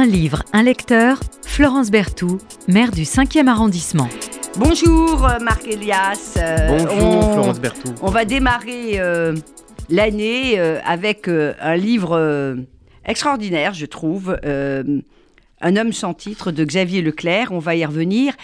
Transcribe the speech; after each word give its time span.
Un 0.00 0.06
livre, 0.06 0.44
un 0.52 0.62
lecteur, 0.62 1.18
Florence 1.44 1.90
Berthoud, 1.90 2.40
maire 2.68 2.92
du 2.92 3.02
5e 3.02 3.48
arrondissement. 3.48 4.06
Bonjour 4.56 5.26
euh, 5.26 5.40
Marc 5.40 5.66
Elias. 5.66 6.34
Euh, 6.36 6.68
Bonjour 6.68 7.18
on- 7.18 7.32
Florence 7.32 7.58
Berthoud. 7.60 7.94
On 8.00 8.08
va 8.08 8.24
démarrer 8.24 9.00
euh, 9.00 9.34
l'année 9.90 10.56
euh, 10.60 10.78
avec 10.86 11.26
euh, 11.26 11.52
un 11.60 11.74
livre 11.74 12.12
euh, 12.16 12.54
extraordinaire, 13.04 13.74
je 13.74 13.86
trouve. 13.86 14.38
Un 15.60 15.76
homme 15.76 15.92
sans 15.92 16.14
titre 16.14 16.50
de 16.52 16.64
Xavier 16.64 17.02
Leclerc, 17.02 17.48
on 17.50 17.58
va 17.58 17.74
y 17.74 17.84
revenir. 17.84 18.34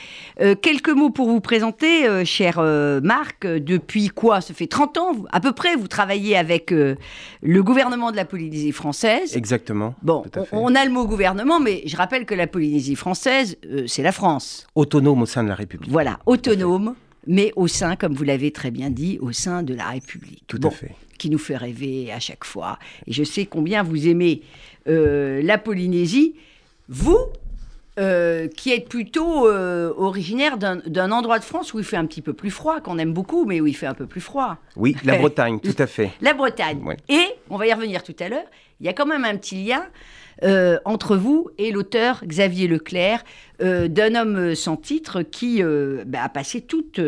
Euh, 0.40 0.54
quelques 0.54 0.90
mots 0.90 1.10
pour 1.10 1.28
vous 1.28 1.40
présenter, 1.40 2.06
euh, 2.06 2.24
cher 2.24 2.56
euh, 2.58 3.00
Marc. 3.00 3.46
Depuis 3.46 4.08
quoi? 4.08 4.40
Ça 4.40 4.54
fait 4.54 4.66
30 4.66 4.98
ans, 4.98 5.12
à 5.30 5.40
peu 5.40 5.52
près, 5.52 5.76
vous 5.76 5.88
travaillez 5.88 6.36
avec 6.36 6.72
euh, 6.72 6.96
le 7.42 7.62
gouvernement 7.62 8.10
de 8.10 8.16
la 8.16 8.24
Polynésie 8.24 8.72
française. 8.72 9.36
Exactement. 9.36 9.94
Bon, 10.02 10.24
on, 10.52 10.74
a 10.74 10.84
le 10.84 10.90
mot 10.90 11.06
gouvernement, 11.06 11.60
mais 11.60 11.82
je 11.86 11.96
rappelle 11.96 12.24
que 12.26 12.34
la 12.34 12.46
Polynésie 12.46 12.96
française, 12.96 13.56
c'est 13.86 14.02
la 14.02 14.12
France. 14.12 14.66
Autonome 14.74 15.22
au 15.22 15.26
sein 15.26 15.44
de 15.44 15.48
la 15.48 15.54
République. 15.54 15.90
Voilà, 15.90 16.18
autonome, 16.26 16.94
mais 17.26 17.52
au 17.56 17.68
sein, 17.68 17.96
comme 17.96 18.14
vous 18.14 18.24
l'avez 18.24 18.50
très 18.50 18.70
bien 18.70 18.90
dit, 18.90 19.18
au 19.20 19.32
sein 19.32 19.62
de 19.62 19.74
la 19.74 19.88
République. 19.88 20.44
Tout 20.46 20.58
Bon, 20.58 20.68
à 20.68 20.72
fait. 20.72 20.92
Qui 21.18 21.30
nous 21.30 21.38
fait 21.38 21.56
rêver 21.56 22.10
à 22.12 22.20
chaque 22.20 22.44
fois. 22.44 22.78
Et 23.06 23.12
je 23.12 23.22
sais 23.24 23.46
combien 23.46 23.82
vous 23.82 24.08
aimez 24.08 24.42
euh, 24.88 25.40
la 25.42 25.58
Polynésie. 25.58 26.34
Vous, 26.88 27.18
euh, 27.98 28.48
qui 28.48 28.72
êtes 28.72 28.88
plutôt 28.88 29.48
euh, 29.48 29.92
originaire 29.96 30.58
d'un 30.58 31.12
endroit 31.12 31.38
de 31.38 31.44
France 31.44 31.74
où 31.74 31.78
il 31.78 31.84
fait 31.84 31.96
un 31.96 32.06
petit 32.06 32.22
peu 32.22 32.32
plus 32.32 32.50
froid, 32.50 32.80
qu'on 32.80 32.98
aime 32.98 33.12
beaucoup, 33.12 33.44
mais 33.44 33.60
où 33.60 33.66
il 33.66 33.76
fait 33.76 33.86
un 33.86 33.94
peu 33.94 34.06
plus 34.06 34.20
froid. 34.20 34.56
Oui, 34.76 34.96
la 35.04 35.16
Bretagne, 35.18 35.60
tout 35.60 35.76
à 35.78 35.86
fait. 35.86 36.10
La 36.20 36.34
Bretagne. 36.34 36.82
Ouais. 36.82 36.96
Et, 37.08 37.24
on 37.50 37.56
va 37.56 37.66
y 37.66 37.72
revenir 37.72 38.02
tout 38.02 38.16
à 38.18 38.28
l'heure, 38.28 38.46
il 38.80 38.86
y 38.86 38.88
a 38.88 38.92
quand 38.92 39.06
même 39.06 39.24
un 39.24 39.36
petit 39.36 39.64
lien 39.64 39.86
euh, 40.42 40.78
entre 40.84 41.16
vous 41.16 41.48
et 41.58 41.70
l'auteur 41.70 42.24
Xavier 42.26 42.66
Leclerc, 42.66 43.22
d'un 43.60 44.14
homme 44.16 44.56
sans 44.56 44.76
titre 44.76 45.22
qui 45.22 45.62
bah, 45.62 46.24
a 46.24 46.28
passé 46.28 46.60
toute 46.60 46.98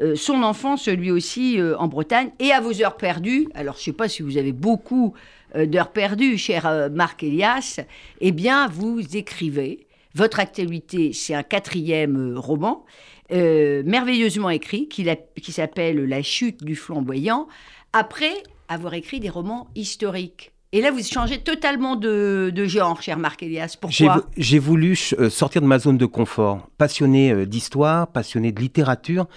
euh, 0.00 0.16
son 0.16 0.42
enfance, 0.42 0.88
lui 0.88 1.12
aussi, 1.12 1.60
euh, 1.60 1.76
en 1.78 1.86
Bretagne, 1.86 2.30
et 2.40 2.50
à 2.50 2.60
vos 2.60 2.82
heures 2.82 2.96
perdues. 2.96 3.46
Alors, 3.54 3.74
je 3.74 3.80
ne 3.80 3.84
sais 3.84 3.92
pas 3.92 4.08
si 4.08 4.22
vous 4.22 4.38
avez 4.38 4.52
beaucoup 4.52 5.14
d'heures 5.54 5.92
perdues, 5.92 6.38
cher 6.38 6.66
euh, 6.66 6.88
Marc 6.88 7.22
Elias, 7.22 7.80
eh 8.20 8.32
bien, 8.32 8.68
vous 8.68 9.16
écrivez. 9.16 9.86
Votre 10.14 10.38
actualité, 10.38 11.12
c'est 11.12 11.34
un 11.34 11.42
quatrième 11.42 12.34
euh, 12.34 12.38
roman, 12.38 12.84
euh, 13.32 13.82
merveilleusement 13.84 14.50
écrit, 14.50 14.88
qui, 14.88 15.06
qui 15.42 15.52
s'appelle 15.52 16.04
La 16.04 16.22
chute 16.22 16.62
du 16.62 16.76
flamboyant, 16.76 17.48
après 17.92 18.42
avoir 18.68 18.94
écrit 18.94 19.20
des 19.20 19.28
romans 19.28 19.68
historiques. 19.74 20.53
Et 20.74 20.80
là, 20.80 20.90
vous 20.90 21.04
changez 21.04 21.38
totalement 21.38 21.94
de, 21.94 22.52
genre, 22.66 23.00
cher 23.00 23.16
Marc 23.16 23.44
Elias. 23.44 23.76
Pourquoi 23.80 24.24
J'ai 24.36 24.58
voulu 24.58 24.98
euh, 25.20 25.30
sortir 25.30 25.62
de 25.62 25.68
ma 25.68 25.78
zone 25.78 25.98
de 25.98 26.04
confort. 26.04 26.68
Passionné 26.78 27.30
euh, 27.30 27.46
d'histoire, 27.46 28.08
passionné 28.08 28.50
de 28.50 28.60
littérature, 28.60 29.28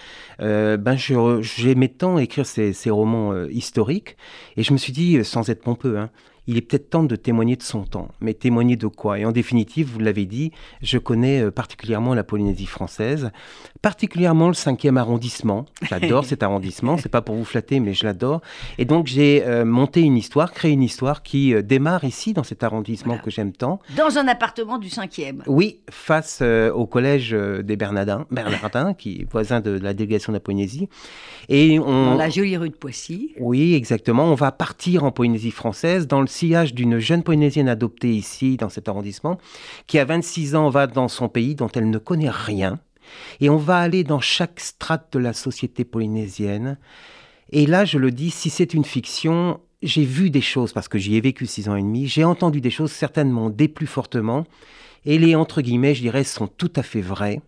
euh, 0.41 0.77
ben 0.77 0.97
j'aimais 0.97 1.89
tant 1.89 2.17
écrire 2.17 2.47
ces, 2.47 2.73
romans 2.89 3.33
euh, 3.33 3.51
historiques. 3.51 4.17
Et 4.55 4.63
je 4.63 4.73
me 4.73 4.79
suis 4.79 4.91
dit, 4.91 5.23
sans 5.23 5.47
être 5.51 5.61
pompeux, 5.61 5.99
hein, 5.99 6.09
il 6.47 6.57
est 6.57 6.61
peut-être 6.61 6.89
temps 6.89 7.03
de 7.03 7.15
témoigner 7.15 7.55
de 7.55 7.63
son 7.63 7.83
temps. 7.83 8.09
Mais 8.21 8.33
témoigner 8.33 8.75
de 8.75 8.87
quoi? 8.87 9.19
Et 9.19 9.25
en 9.25 9.31
définitive, 9.31 9.89
vous 9.91 9.99
l'avez 9.99 10.25
dit, 10.25 10.51
je 10.81 10.97
connais 10.97 11.41
euh, 11.41 11.51
particulièrement 11.51 12.13
la 12.13 12.23
Polynésie 12.23 12.65
française, 12.65 13.31
particulièrement 13.81 14.47
le 14.47 14.53
5e 14.53 14.97
arrondissement. 14.97 15.65
J'adore 15.83 16.25
cet 16.31 16.43
arrondissement, 16.43 16.97
c'est 16.97 17.09
pas 17.09 17.21
pour 17.21 17.35
vous 17.35 17.45
flatter, 17.45 17.79
mais 17.79 17.93
je 17.93 18.05
l'adore. 18.05 18.41
Et 18.77 18.85
donc 18.85 19.07
j'ai 19.07 19.43
euh, 19.45 19.65
monté 19.65 20.01
une 20.01 20.17
histoire, 20.17 20.51
créé 20.51 20.71
une 20.71 20.83
histoire 20.83 21.23
qui 21.23 21.53
euh, 21.53 21.61
démarre 21.61 22.03
ici, 22.03 22.33
dans 22.33 22.43
cet 22.43 22.63
arrondissement 22.63 23.13
Voilà. 23.13 23.23
que 23.23 23.31
j'aime 23.31 23.51
tant. 23.51 23.79
Dans 23.95 24.17
un 24.17 24.27
appartement 24.27 24.77
du 24.77 24.87
5e. 24.87 25.41
Oui, 25.47 25.79
face 25.89 26.39
euh, 26.41 26.71
au 26.71 26.85
collège 26.85 27.31
des 27.31 27.75
Bernardins, 27.75 28.25
Bernardins, 28.31 28.93
qui 28.93 29.21
est 29.21 29.31
voisin 29.31 29.59
de, 29.61 29.71
la 29.71 29.93
délégation 29.93 30.31
de 30.31 30.37
la 30.37 30.41
Polynésie. 30.41 30.89
Et 31.49 31.79
on... 31.79 32.11
Dans 32.11 32.15
la 32.15 32.29
jolie 32.29 32.57
rue 32.57 32.69
de 32.69 32.75
Poissy. 32.75 33.31
Oui, 33.39 33.73
exactement. 33.73 34.25
On 34.25 34.35
va 34.35 34.51
partir 34.51 35.03
en 35.03 35.11
Polynésie 35.11 35.51
française 35.51 36.07
dans 36.07 36.21
le 36.21 36.27
sillage 36.37 36.73
d'une 36.73 36.99
jeune 36.99 37.23
Polynésienne 37.23 37.67
adoptée 37.67 38.13
ici, 38.13 38.57
dans 38.57 38.69
cet 38.69 38.87
arrondissement, 38.87 39.37
qui 39.87 39.97
à 39.97 40.05
26 40.05 40.55
ans 40.55 40.69
va 40.69 40.87
dans 40.87 41.07
son 41.07 41.29
pays 41.29 41.55
dont 41.55 41.69
elle 41.73 41.89
ne 41.89 41.97
connaît 41.97 42.29
rien. 42.29 42.79
Et 43.39 43.49
on 43.49 43.57
va 43.57 43.77
aller 43.77 44.03
dans 44.03 44.19
chaque 44.19 44.59
strate 44.59 45.11
de 45.13 45.19
la 45.19 45.33
société 45.33 45.83
polynésienne. 45.85 46.77
Et 47.51 47.65
là, 47.65 47.85
je 47.85 47.97
le 47.97 48.11
dis, 48.11 48.29
si 48.29 48.49
c'est 48.49 48.73
une 48.73 48.85
fiction, 48.85 49.59
j'ai 49.81 50.03
vu 50.03 50.29
des 50.29 50.41
choses, 50.41 50.73
parce 50.73 50.87
que 50.87 50.97
j'y 50.97 51.15
ai 51.15 51.21
vécu 51.21 51.45
six 51.45 51.69
ans 51.69 51.75
et 51.75 51.81
demi, 51.81 52.07
j'ai 52.07 52.23
entendu 52.23 52.61
des 52.61 52.69
choses 52.69 52.91
certainement 52.91 53.49
des 53.49 53.67
plus 53.67 53.87
fortement, 53.87 54.45
et 55.05 55.17
les 55.17 55.35
entre 55.35 55.61
guillemets, 55.61 55.95
je 55.95 56.01
dirais, 56.01 56.23
sont 56.23 56.47
tout 56.47 56.71
à 56.75 56.83
fait 56.83 57.01
vraies. 57.01 57.41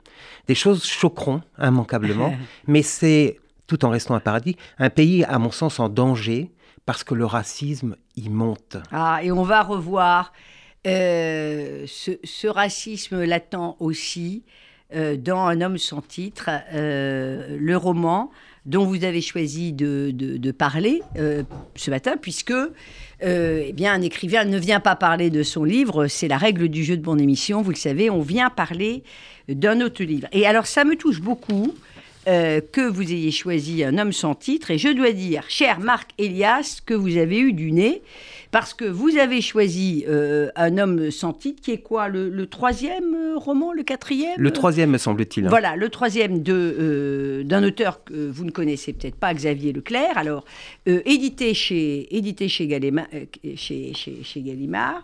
Des 0.48 0.56
choses 0.56 0.86
choqueront 0.86 1.42
immanquablement, 1.62 2.34
mais 2.68 2.82
c'est, 2.82 3.40
tout 3.68 3.84
en 3.86 3.90
restant 3.90 4.16
un 4.16 4.20
paradis, 4.20 4.56
un 4.78 4.90
pays, 4.90 5.26
à 5.26 5.38
mon 5.38 5.52
sens, 5.52 5.80
en 5.80 5.90
danger, 5.90 6.50
parce 6.86 7.04
que 7.04 7.14
le 7.14 7.26
racisme 7.26 7.96
y 8.16 8.30
monte. 8.30 8.78
Ah, 8.92 9.20
et 9.24 9.32
on 9.32 9.44
va 9.44 9.64
revoir 9.64 10.34
euh, 10.88 11.86
ce, 11.88 12.48
racisme 12.48 13.24
latent 13.24 13.76
aussi 13.80 14.44
euh, 14.96 15.18
dans 15.18 15.46
Un 15.46 15.62
homme 15.62 15.78
sans 15.78 16.02
titre, 16.02 16.50
euh, 16.74 17.58
le 17.60 17.78
roman 17.78 18.32
dont 18.66 18.86
vous 18.86 19.04
avez 19.04 19.22
choisi 19.22 19.74
de, 19.74 20.12
de- 20.12 20.52
parler 20.52 21.02
ce 21.76 21.90
matin, 21.90 22.18
puisque 22.18 22.54
eh 23.22 23.74
bien, 23.74 23.94
un 23.94 24.02
écrivain 24.02 24.46
ne 24.46 24.60
vient 24.60 24.80
pas 24.80 24.96
parler 24.96 25.32
de 25.32 25.42
son 25.42 25.64
livre, 25.64 26.08
c'est 26.08 26.28
la 26.28 26.38
règle 26.38 26.68
du 26.68 26.84
jeu 26.84 26.96
de 26.96 27.06
mon 27.06 27.18
émission, 27.18 27.64
vous 27.64 27.72
le 27.72 27.78
savez, 27.78 28.12
on 28.12 28.22
vient 28.22 28.52
parler 28.52 29.04
d'un 29.48 29.82
autre 29.82 30.04
livre. 30.04 30.28
Et 30.34 30.46
alors, 30.46 30.68
ça 30.68 30.84
me 30.84 30.96
touche 30.96 31.20
beaucoup 31.22 31.74
euh, 32.30 32.62
que 32.62 32.82
vous 32.88 33.12
ayez 33.12 33.32
choisi 33.32 33.84
un 33.84 33.98
homme 33.98 34.14
sans 34.14 34.36
titre. 34.36 34.70
Et 34.72 34.78
je 34.78 34.90
dois 34.90 35.12
dire, 35.12 35.44
cher 35.50 35.80
Marc 35.80 36.12
Elias, 36.18 36.80
que 36.86 36.94
vous 36.94 37.18
avez 37.18 37.40
eu 37.40 37.52
du 37.54 37.72
nez, 37.72 38.02
parce 38.52 38.74
que 38.74 38.86
vous 38.86 39.18
avez 39.18 39.42
choisi 39.42 40.06
euh, 40.08 40.50
un 40.56 40.78
homme 40.78 41.12
sans 41.12 41.34
titre, 41.34 41.62
qui 41.62 41.72
est 41.72 41.80
quoi 41.80 42.08
le, 42.08 42.30
le 42.30 42.46
troisième 42.48 43.16
euh, 43.16 43.38
roman, 43.38 43.74
le 43.74 43.84
quatrième? 43.84 44.36
Le 44.38 44.52
troisième, 44.52 44.92
me 44.92 44.98
semble-t-il. 44.98 45.46
hein. 45.46 45.50
Voilà, 45.50 45.76
le 45.76 45.90
troisième 45.90 46.42
de, 46.44 46.54
euh, 46.54 47.44
d'un 47.44 47.64
auteur 47.64 48.04
que 48.04 48.30
vous 48.30 48.46
ne 48.46 48.52
connaissez 48.52 48.94
peut-être 48.94 49.16
pas, 49.16 49.34
Xavier 49.34 49.74
Leclerc. 49.74 50.18
Alors, 50.18 50.46
édité 50.86 51.54
chez, 51.54 52.16
édité 52.16 52.48
chez, 52.48 52.68
Galema- 52.68 53.08
chez, 53.56 53.94
chez- 53.94 54.20
chez 54.24 54.42
Gallimard, 54.42 55.04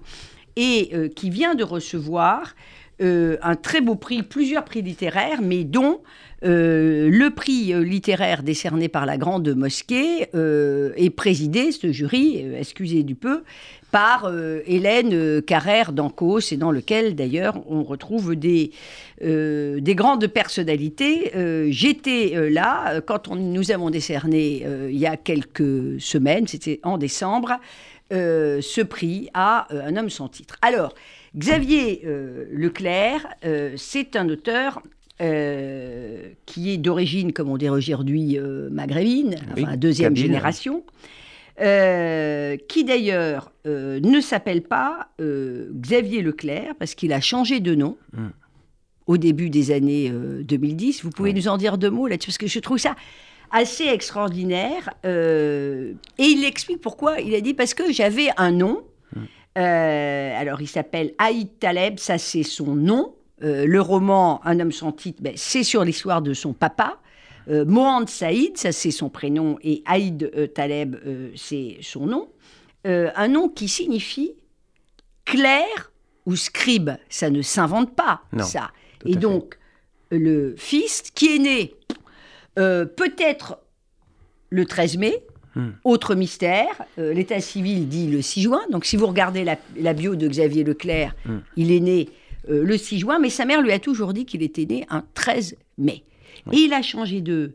et 0.55 0.91
qui 1.15 1.29
vient 1.29 1.53
de 1.53 1.63
recevoir 1.63 2.55
euh, 3.01 3.35
un 3.41 3.55
très 3.55 3.81
beau 3.81 3.95
prix, 3.95 4.23
plusieurs 4.23 4.63
prix 4.63 4.81
littéraires, 4.81 5.41
mais 5.41 5.65
dont 5.65 5.99
euh, 6.43 7.09
le 7.11 7.29
prix 7.29 7.73
euh, 7.73 7.83
littéraire 7.83 8.41
décerné 8.41 8.87
par 8.87 9.05
la 9.05 9.17
Grande 9.17 9.53
Mosquée 9.53 10.27
est 10.33 11.09
présidé, 11.09 11.71
ce 11.73 11.91
jury, 11.91 12.45
excusez 12.57 13.03
du 13.03 13.15
peu, 13.15 13.43
par 13.91 14.29
Hélène 14.65 15.41
Carrère 15.41 15.93
d'Ancos, 15.93 16.51
et 16.51 16.57
dans 16.57 16.71
lequel 16.71 17.15
d'ailleurs 17.15 17.61
on 17.69 17.83
retrouve 17.83 18.35
des, 18.35 18.71
des 19.21 19.95
grandes 19.95 20.27
personnalités. 20.27 21.31
J'étais 21.71 22.49
là 22.49 22.99
quand 22.99 23.33
nous 23.33 23.71
avons 23.71 23.89
décerné 23.89 24.65
il 24.89 24.97
y 24.97 25.05
a 25.05 25.15
quelques 25.15 26.01
semaines, 26.01 26.45
c'était 26.45 26.81
en 26.83 26.97
décembre, 26.97 27.53
ce 28.11 28.81
prix 28.81 29.29
à 29.33 29.67
un 29.71 29.95
homme 29.95 30.09
sans 30.09 30.27
titre. 30.27 30.57
Alors, 30.61 30.93
Xavier 31.37 32.01
euh, 32.05 32.45
Leclerc, 32.51 33.27
euh, 33.43 33.73
c'est 33.77 34.15
un 34.15 34.29
auteur 34.29 34.81
euh, 35.21 36.29
qui 36.45 36.71
est 36.71 36.77
d'origine, 36.77 37.33
comme 37.33 37.49
on 37.49 37.57
dit 37.57 37.69
aujourd'hui, 37.69 38.37
maghrébine, 38.71 39.35
Oui, 39.55 39.63
enfin 39.63 39.77
deuxième 39.77 40.13
kabyle. 40.13 40.25
génération, 40.27 40.83
qui 41.57 42.83
d'ailleurs 42.83 43.51
ne 43.65 44.19
s'appelle 44.21 44.61
pas 44.61 45.09
Xavier 45.19 46.21
Leclerc 46.21 46.73
parce 46.77 46.95
qu'il 46.95 47.13
a 47.13 47.21
changé 47.21 47.59
de 47.59 47.75
nom 47.75 47.97
Mm. 48.13 48.27
au 49.07 49.17
début 49.17 49.49
des 49.49 49.71
années 49.71 50.09
euh, 50.11 50.41
2010. 50.43 51.03
Vous 51.03 51.09
pouvez 51.11 51.31
nous 51.33 51.47
en 51.47 51.57
dire 51.57 51.77
deux 51.77 51.89
mots 51.91 52.07
là-dessus 52.07 52.29
parce 52.31 52.37
que 52.37 52.47
je 52.47 52.59
trouve 52.59 52.77
ça 52.77 52.95
assez 53.51 53.85
extraordinaire. 53.85 54.89
et 55.03 55.93
il 56.17 56.43
explique 56.45 56.81
pourquoi. 56.81 57.19
Il 57.21 57.33
a 57.35 57.41
dit 57.41 57.53
parce 57.53 57.73
que 57.73 57.91
j'avais 57.91 58.27
un 58.37 58.51
nom. 58.51 58.83
Euh, 59.57 60.39
alors, 60.39 60.61
il 60.61 60.67
s'appelle 60.67 61.13
Aïd 61.17 61.59
Taleb, 61.59 61.99
ça 61.99 62.17
c'est 62.17 62.43
son 62.43 62.75
nom. 62.75 63.15
Euh, 63.43 63.65
le 63.65 63.81
roman 63.81 64.41
Un 64.45 64.59
homme 64.59 64.71
sans 64.71 64.91
titre, 64.91 65.21
ben, 65.21 65.33
c'est 65.35 65.63
sur 65.63 65.83
l'histoire 65.83 66.21
de 66.21 66.33
son 66.33 66.53
papa. 66.53 66.99
Euh, 67.47 67.63
Mohand 67.65 68.07
Saïd, 68.07 68.57
ça 68.57 68.71
c'est 68.71 68.91
son 68.91 69.09
prénom, 69.09 69.57
et 69.61 69.83
Aïd 69.85 70.51
Taleb, 70.53 70.95
c'est 71.35 71.77
son 71.81 72.05
nom. 72.05 72.29
Un 72.87 73.27
nom 73.29 73.49
qui 73.49 73.67
signifie 73.67 74.33
clair 75.25 75.91
ou 76.27 76.35
scribe. 76.35 76.91
Ça 77.09 77.29
ne 77.31 77.41
s'invente 77.41 77.95
pas, 77.95 78.21
Non, 78.31 78.43
ça. 78.43 78.71
Et 79.05 79.13
fait. 79.13 79.19
donc, 79.19 79.57
le 80.11 80.53
fils 80.55 81.01
qui 81.13 81.35
est 81.35 81.39
né 81.39 81.75
peut-être 82.55 83.59
le 84.49 84.65
13 84.65 84.97
mai, 84.97 85.23
Hmm. 85.55 85.69
Autre 85.83 86.15
mystère, 86.15 86.83
euh, 86.99 87.13
l'état 87.13 87.39
civil 87.39 87.87
dit 87.87 88.07
le 88.07 88.21
6 88.21 88.41
juin. 88.41 88.61
Donc 88.71 88.85
si 88.85 88.97
vous 88.97 89.07
regardez 89.07 89.43
la, 89.43 89.57
la 89.77 89.93
bio 89.93 90.15
de 90.15 90.27
Xavier 90.27 90.63
Leclerc, 90.63 91.15
Hmm. 91.25 91.39
il 91.55 91.71
est 91.71 91.79
né 91.79 92.09
euh, 92.49 92.63
le 92.63 92.77
6 92.77 92.99
juin, 92.99 93.19
mais 93.19 93.29
sa 93.29 93.45
mère 93.45 93.61
lui 93.61 93.71
a 93.71 93.79
toujours 93.79 94.13
dit 94.13 94.25
qu'il 94.25 94.43
était 94.43 94.65
né 94.65 94.85
un 94.89 95.03
13 95.13 95.55
mai. 95.77 96.03
Et 96.51 96.57
il 96.57 96.73
a 96.73 96.81
changé 96.81 97.21
de 97.21 97.53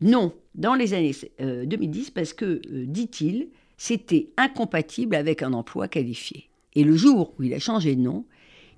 nom 0.00 0.32
dans 0.54 0.74
les 0.74 0.94
années 0.94 1.14
euh, 1.40 1.66
2010 1.66 2.10
parce 2.10 2.32
que, 2.32 2.44
euh, 2.44 2.60
dit-il, 2.86 3.48
c'était 3.76 4.28
incompatible 4.36 5.14
avec 5.16 5.42
un 5.42 5.52
emploi 5.52 5.88
qualifié. 5.88 6.48
Et 6.76 6.84
le 6.84 6.96
jour 6.96 7.34
où 7.38 7.42
il 7.42 7.52
a 7.54 7.58
changé 7.58 7.96
de 7.96 8.00
nom, 8.00 8.24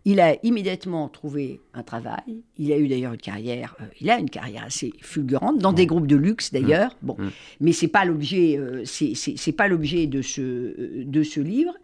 il 0.09 0.21
a 0.21 0.37
immédiatement 0.45 1.09
trouvé 1.09 1.61
un 1.75 1.83
travail. 1.83 2.43
Il 2.57 2.73
a 2.73 2.79
eu 2.79 2.87
d'ailleurs 2.89 3.13
une 3.13 3.21
carrière. 3.21 3.75
euh, 3.81 3.85
il 4.01 4.09
a 4.09 4.19
une 4.19 4.31
carrière 4.31 4.65
assez 4.65 4.93
fulgurante 5.03 5.59
dans 5.59 5.73
des 5.73 5.85
groupes 5.87 6.07
de 6.07 6.17
luxe 6.17 6.53
d'ailleurs. 6.53 6.97
Bon, 7.03 7.17
Mm. 7.19 7.31
mais 7.61 7.73
c'est 7.73 7.89
pas 7.89 8.05
l'objet. 8.05 8.57
euh, 8.57 8.85
c'est- 8.85 9.53
pas 9.53 9.67
l'objet 9.69 10.07
de 10.07 10.23
ce 10.23 10.41
euh, 10.41 11.05
de 11.05 11.23
ce 11.23 11.41
livre. 11.41 11.75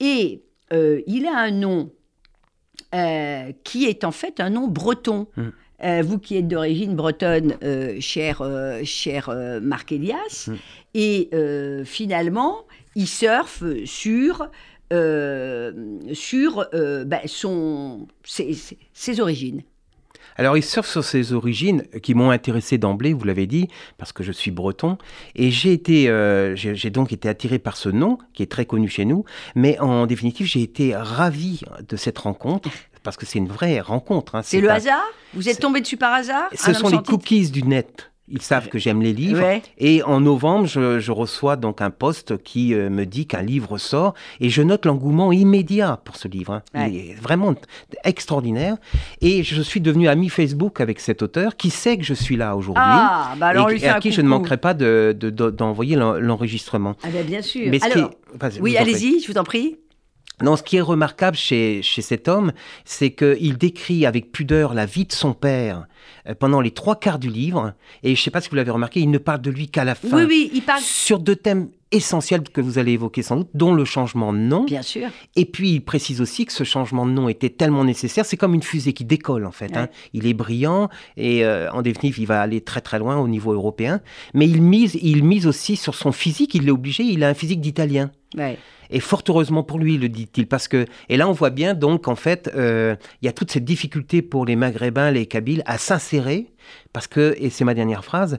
Et 0.00 0.42
euh, 0.72 1.00
il 1.06 1.26
a 1.26 1.36
un 1.38 1.50
nom 1.52 1.90
qui 3.64 3.84
est 3.86 4.04
en 4.04 4.12
fait 4.12 4.40
un 4.40 4.50
nom 4.50 4.68
breton. 4.68 5.26
Euh, 5.84 6.00
vous 6.02 6.18
qui 6.18 6.36
êtes 6.38 6.48
d'origine 6.48 6.94
bretonne, 6.96 7.56
euh, 7.62 7.96
cher, 8.00 8.40
euh, 8.40 8.80
cher 8.84 9.28
Marc 9.60 9.92
Elias, 9.92 10.48
et 10.94 11.28
finalement, 11.84 12.64
il 12.94 13.06
surfe 13.06 13.62
sur, 13.84 14.48
sur 16.12 16.66
euh, 16.74 17.04
ben, 17.04 17.20
son, 17.26 18.06
ses, 18.24 18.52
ses- 18.54 18.78
ses 18.92 19.20
origines. 19.20 19.62
Alors, 20.38 20.56
il 20.58 20.62
surfe 20.62 20.88
sur 20.88 21.02
ses 21.02 21.32
origines 21.32 21.84
euh, 21.94 21.98
qui 21.98 22.14
m'ont 22.14 22.30
intéressé 22.30 22.76
d'emblée, 22.76 23.14
vous 23.14 23.24
l'avez 23.24 23.46
dit, 23.46 23.68
parce 23.96 24.12
que 24.12 24.22
je 24.22 24.32
suis 24.32 24.50
breton. 24.50 24.98
Et 25.34 25.50
j'ai 25.50 25.72
été, 25.72 26.10
euh, 26.10 26.54
j'ai 26.56 26.90
donc 26.90 27.12
été 27.12 27.28
attiré 27.28 27.58
par 27.58 27.76
ce 27.76 27.88
nom, 27.88 28.18
qui 28.34 28.42
est 28.42 28.50
très 28.50 28.66
connu 28.66 28.88
chez 28.88 29.06
nous. 29.06 29.24
Mais 29.54 29.78
en 29.78 30.06
définitive, 30.06 30.46
j'ai 30.46 30.62
été 30.62 30.94
ravi 30.94 31.62
de 31.88 31.96
cette 31.96 32.18
rencontre, 32.18 32.68
parce 33.02 33.16
que 33.16 33.24
c'est 33.24 33.38
une 33.38 33.48
vraie 33.48 33.80
rencontre. 33.80 34.34
hein. 34.34 34.42
C'est 34.42 34.60
le 34.60 34.68
pas- 34.68 34.74
hasard? 34.74 35.04
Vous 35.32 35.48
êtes 35.48 35.60
tombé 35.60 35.80
dessus 35.80 35.96
par 35.96 36.12
hasard? 36.12 36.48
Ce 36.54 36.72
sont 36.74 36.88
les 36.88 36.98
cookies 36.98 37.50
du 37.50 37.62
net. 37.62 38.10
Ils 38.28 38.42
savent 38.42 38.68
que 38.68 38.78
j'aime 38.78 39.02
les 39.02 39.12
livres. 39.12 39.40
Ouais. 39.40 39.62
Et 39.78 40.02
en 40.02 40.20
novembre, 40.20 40.66
je, 40.66 40.98
je 40.98 41.12
reçois 41.12 41.54
donc 41.54 41.80
un 41.80 41.90
poste 41.90 42.42
qui 42.42 42.74
euh, 42.74 42.90
me 42.90 43.06
dit 43.06 43.26
qu'un 43.26 43.42
livre 43.42 43.78
sort 43.78 44.14
et 44.40 44.48
je 44.50 44.62
note 44.62 44.84
l'engouement 44.84 45.30
immédiat 45.30 46.00
pour 46.04 46.16
ce 46.16 46.26
livre. 46.26 46.54
hein. 46.54 46.62
Ouais. 46.74 46.90
Il 46.90 47.10
est 47.10 47.14
vraiment 47.14 47.54
extraordinaire. 48.04 48.76
Et 49.20 49.42
je 49.42 49.60
suis 49.62 49.80
devenu 49.80 50.08
ami 50.08 50.28
Facebook 50.28 50.80
avec 50.80 51.00
cet 51.00 51.22
auteur 51.22 51.56
qui 51.56 51.70
sait 51.70 51.96
que 51.96 52.04
je 52.04 52.14
suis 52.14 52.36
là 52.36 52.56
aujourd'hui. 52.56 52.82
Ah, 52.84 53.34
bah 53.38 53.46
alors 53.48 53.70
et 53.70 53.76
et 53.76 53.88
à 53.88 54.00
qui 54.00 54.10
je 54.12 54.20
ne 54.22 54.28
manquerai 54.28 54.56
pas 54.56 54.74
de- 54.74 55.14
de- 55.18 55.30
de- 55.30 55.50
d'envoyer 55.50 55.96
l'en- 55.96 56.14
l'enregistrement. 56.14 56.96
Ah 57.02 57.08
ben, 57.12 57.24
bien 57.24 57.42
sûr. 57.42 57.68
Mais 57.70 57.78
ce 57.78 57.86
qui 57.86 57.92
Alors, 57.98 58.10
oui, 58.60 58.76
allez-y, 58.76 59.20
je 59.20 59.30
vous 59.32 59.38
en 59.38 59.44
prie. 59.44 59.76
Non, 60.42 60.56
ce 60.56 60.62
qui 60.62 60.76
est 60.76 60.82
remarquable 60.82 61.36
chez, 61.36 61.80
chez 61.82 62.02
cet 62.02 62.28
homme, 62.28 62.52
c'est 62.84 63.12
qu'il 63.12 63.56
décrit 63.56 64.04
avec 64.04 64.32
pudeur 64.32 64.74
la 64.74 64.84
vie 64.84 65.06
de 65.06 65.12
son 65.12 65.32
père 65.32 65.86
euh, 66.28 66.34
pendant 66.38 66.60
les 66.60 66.72
trois 66.72 66.96
quarts 66.96 67.18
du 67.18 67.30
livre. 67.30 67.72
Et 68.02 68.14
je 68.14 68.20
ne 68.20 68.24
sais 68.24 68.30
pas 68.30 68.42
si 68.42 68.50
vous 68.50 68.56
l'avez 68.56 68.70
remarqué, 68.70 69.00
il 69.00 69.10
ne 69.10 69.16
parle 69.18 69.40
de 69.40 69.50
lui 69.50 69.68
qu'à 69.68 69.84
la 69.84 69.94
fin. 69.94 70.14
Oui, 70.18 70.24
oui, 70.28 70.50
il 70.52 70.62
parle. 70.62 70.82
Sur 70.82 71.20
deux 71.20 71.36
thèmes 71.36 71.68
essentiels 71.92 72.42
que 72.42 72.60
vous 72.60 72.78
allez 72.78 72.92
évoquer 72.92 73.22
sans 73.22 73.36
doute, 73.36 73.48
dont 73.54 73.72
le 73.72 73.84
changement 73.86 74.32
de 74.34 74.38
nom. 74.38 74.64
Bien 74.64 74.82
sûr. 74.82 75.08
Et 75.36 75.46
puis 75.46 75.70
il 75.70 75.80
précise 75.80 76.20
aussi 76.20 76.44
que 76.44 76.52
ce 76.52 76.64
changement 76.64 77.06
de 77.06 77.12
nom 77.12 77.28
était 77.28 77.48
tellement 77.48 77.84
nécessaire, 77.84 78.26
c'est 78.26 78.36
comme 78.36 78.54
une 78.54 78.62
fusée 78.62 78.92
qui 78.92 79.04
décolle 79.04 79.46
en 79.46 79.52
fait. 79.52 79.74
hein. 79.76 79.88
Il 80.12 80.26
est 80.26 80.34
brillant 80.34 80.88
et 81.16 81.44
euh, 81.44 81.70
en 81.70 81.82
définitive 81.82 82.18
il 82.18 82.26
va 82.26 82.42
aller 82.42 82.60
très 82.60 82.80
très 82.80 82.98
loin 82.98 83.16
au 83.18 83.28
niveau 83.28 83.52
européen. 83.52 84.00
Mais 84.34 84.48
il 84.48 84.62
mise, 84.62 84.98
il 85.00 85.22
mise 85.24 85.46
aussi 85.46 85.76
sur 85.76 85.94
son 85.94 86.10
physique, 86.10 86.54
il 86.56 86.64
l'est 86.64 86.72
obligé, 86.72 87.04
il 87.04 87.22
a 87.22 87.28
un 87.28 87.34
physique 87.34 87.60
d'italien. 87.60 88.10
Ouais. 88.36 88.58
Et 88.90 89.00
fort 89.00 89.22
heureusement 89.28 89.62
pour 89.62 89.78
lui, 89.78 89.98
le 89.98 90.08
dit-il, 90.08 90.46
parce 90.46 90.68
que 90.68 90.86
et 91.08 91.16
là 91.16 91.28
on 91.28 91.32
voit 91.32 91.50
bien 91.50 91.74
donc 91.74 92.08
en 92.08 92.16
fait 92.16 92.50
euh, 92.54 92.96
il 93.22 93.26
y 93.26 93.28
a 93.28 93.32
toute 93.32 93.50
cette 93.50 93.64
difficulté 93.64 94.22
pour 94.22 94.46
les 94.46 94.56
Maghrébins, 94.56 95.10
les 95.10 95.26
Kabyles 95.26 95.62
à 95.66 95.78
s'insérer, 95.78 96.46
parce 96.92 97.06
que 97.06 97.34
et 97.38 97.50
c'est 97.50 97.64
ma 97.64 97.74
dernière 97.74 98.04
phrase, 98.04 98.38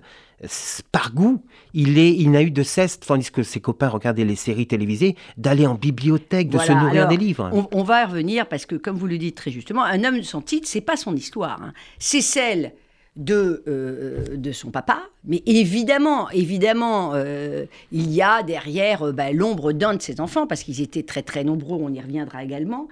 par 0.92 1.14
goût, 1.14 1.44
il 1.74 1.98
est, 1.98 2.12
il 2.14 2.30
n'a 2.32 2.44
eu 2.44 2.52
de 2.52 2.62
cesse, 2.64 3.00
tandis 3.00 3.32
que 3.32 3.42
ses 3.44 3.60
copains 3.60 3.88
regardaient 3.90 4.24
les 4.26 4.36
séries 4.36 4.68
télévisées, 4.68 5.16
d'aller 5.36 5.66
en 5.66 5.74
bibliothèque, 5.74 6.50
de 6.50 6.58
Voilà, 6.58 6.74
se 6.74 6.78
nourrir 6.78 7.02
alors, 7.02 7.10
des 7.10 7.18
livres. 7.18 7.50
On, 7.54 7.68
on 7.72 7.84
va 7.84 8.04
y 8.04 8.06
revenir 8.06 8.48
parce 8.48 8.66
que, 8.68 8.76
comme 8.76 8.98
vous 8.98 9.08
le 9.08 9.18
dites 9.18 9.36
très 9.36 9.50
justement, 9.50 9.84
un 9.84 10.04
homme 10.04 10.22
sans 10.22 10.42
titre, 10.42 10.68
c'est 10.68 10.82
pas 10.82 10.96
son 10.96 11.16
histoire. 11.16 11.62
hein. 11.62 11.74
C'est 11.98 12.22
celle 12.22 12.74
de, 13.18 13.64
euh, 13.68 14.38
de 14.38 14.52
son 14.52 14.70
papa, 14.70 15.02
mais 15.26 15.42
évidemment, 15.46 16.30
évidemment, 16.30 17.12
euh, 17.16 17.66
il 17.92 18.12
y 18.14 18.22
a 18.22 18.44
derrière 18.44 19.08
euh, 19.08 19.12
bah, 19.12 19.32
l'ombre 19.32 19.74
d'un 19.74 19.96
de 19.96 20.02
ses 20.02 20.22
enfants, 20.22 20.48
parce 20.48 20.64
qu'ils 20.64 20.82
étaient 20.82 21.04
très 21.04 21.24
très 21.24 21.44
nombreux, 21.44 21.80
on 21.82 21.92
y 21.92 22.00
reviendra 22.00 22.44
également. 22.44 22.88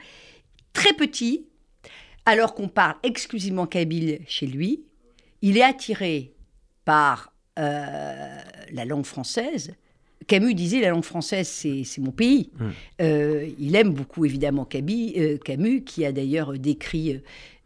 Très 0.74 0.94
petit, 0.94 1.46
alors 2.26 2.56
qu'on 2.56 2.68
parle 2.68 2.96
exclusivement 3.04 3.68
kabyle 3.68 4.20
chez 4.28 4.48
lui, 4.48 4.84
il 5.42 5.58
est 5.58 5.64
attiré 5.64 6.34
par 6.86 7.32
euh, 7.60 8.38
la 8.72 8.86
langue 8.86 9.06
française. 9.06 9.74
Camus 10.28 10.56
disait 10.56 10.82
la 10.82 10.90
langue 10.90 11.04
française, 11.04 11.48
c'est 11.48 12.00
mon 12.00 12.12
pays. 12.12 12.50
Mm. 12.58 12.66
Euh, 13.02 13.50
il 13.60 13.76
aime 13.76 13.94
beaucoup 13.94 14.26
évidemment 14.26 14.68
euh, 14.74 15.38
Camus, 15.38 15.84
qui 15.84 16.04
a 16.04 16.12
d'ailleurs 16.12 16.54
décrit 16.54 17.14
euh, 17.14 17.20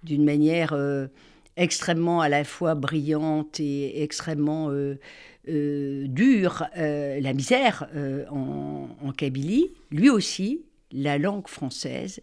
d'une 0.04 0.26
manière 0.26 0.74
euh, 0.74 1.08
extrêmement 1.57 2.22
à 2.22 2.30
la 2.30 2.44
fois 2.44 2.75
brillante 2.75 3.60
et 3.60 4.01
extrêmement 4.04 4.69
euh, 4.69 5.00
euh, 5.48 6.07
dure 6.07 6.66
euh, 6.78 7.19
la 7.19 7.34
misère 7.34 7.88
en, 8.31 8.90
en 9.01 9.12
Kabylie. 9.12 9.72
Lui 9.92 10.10
aussi, 10.10 10.66
la 10.92 11.18
langue 11.18 11.48
française. 11.48 12.22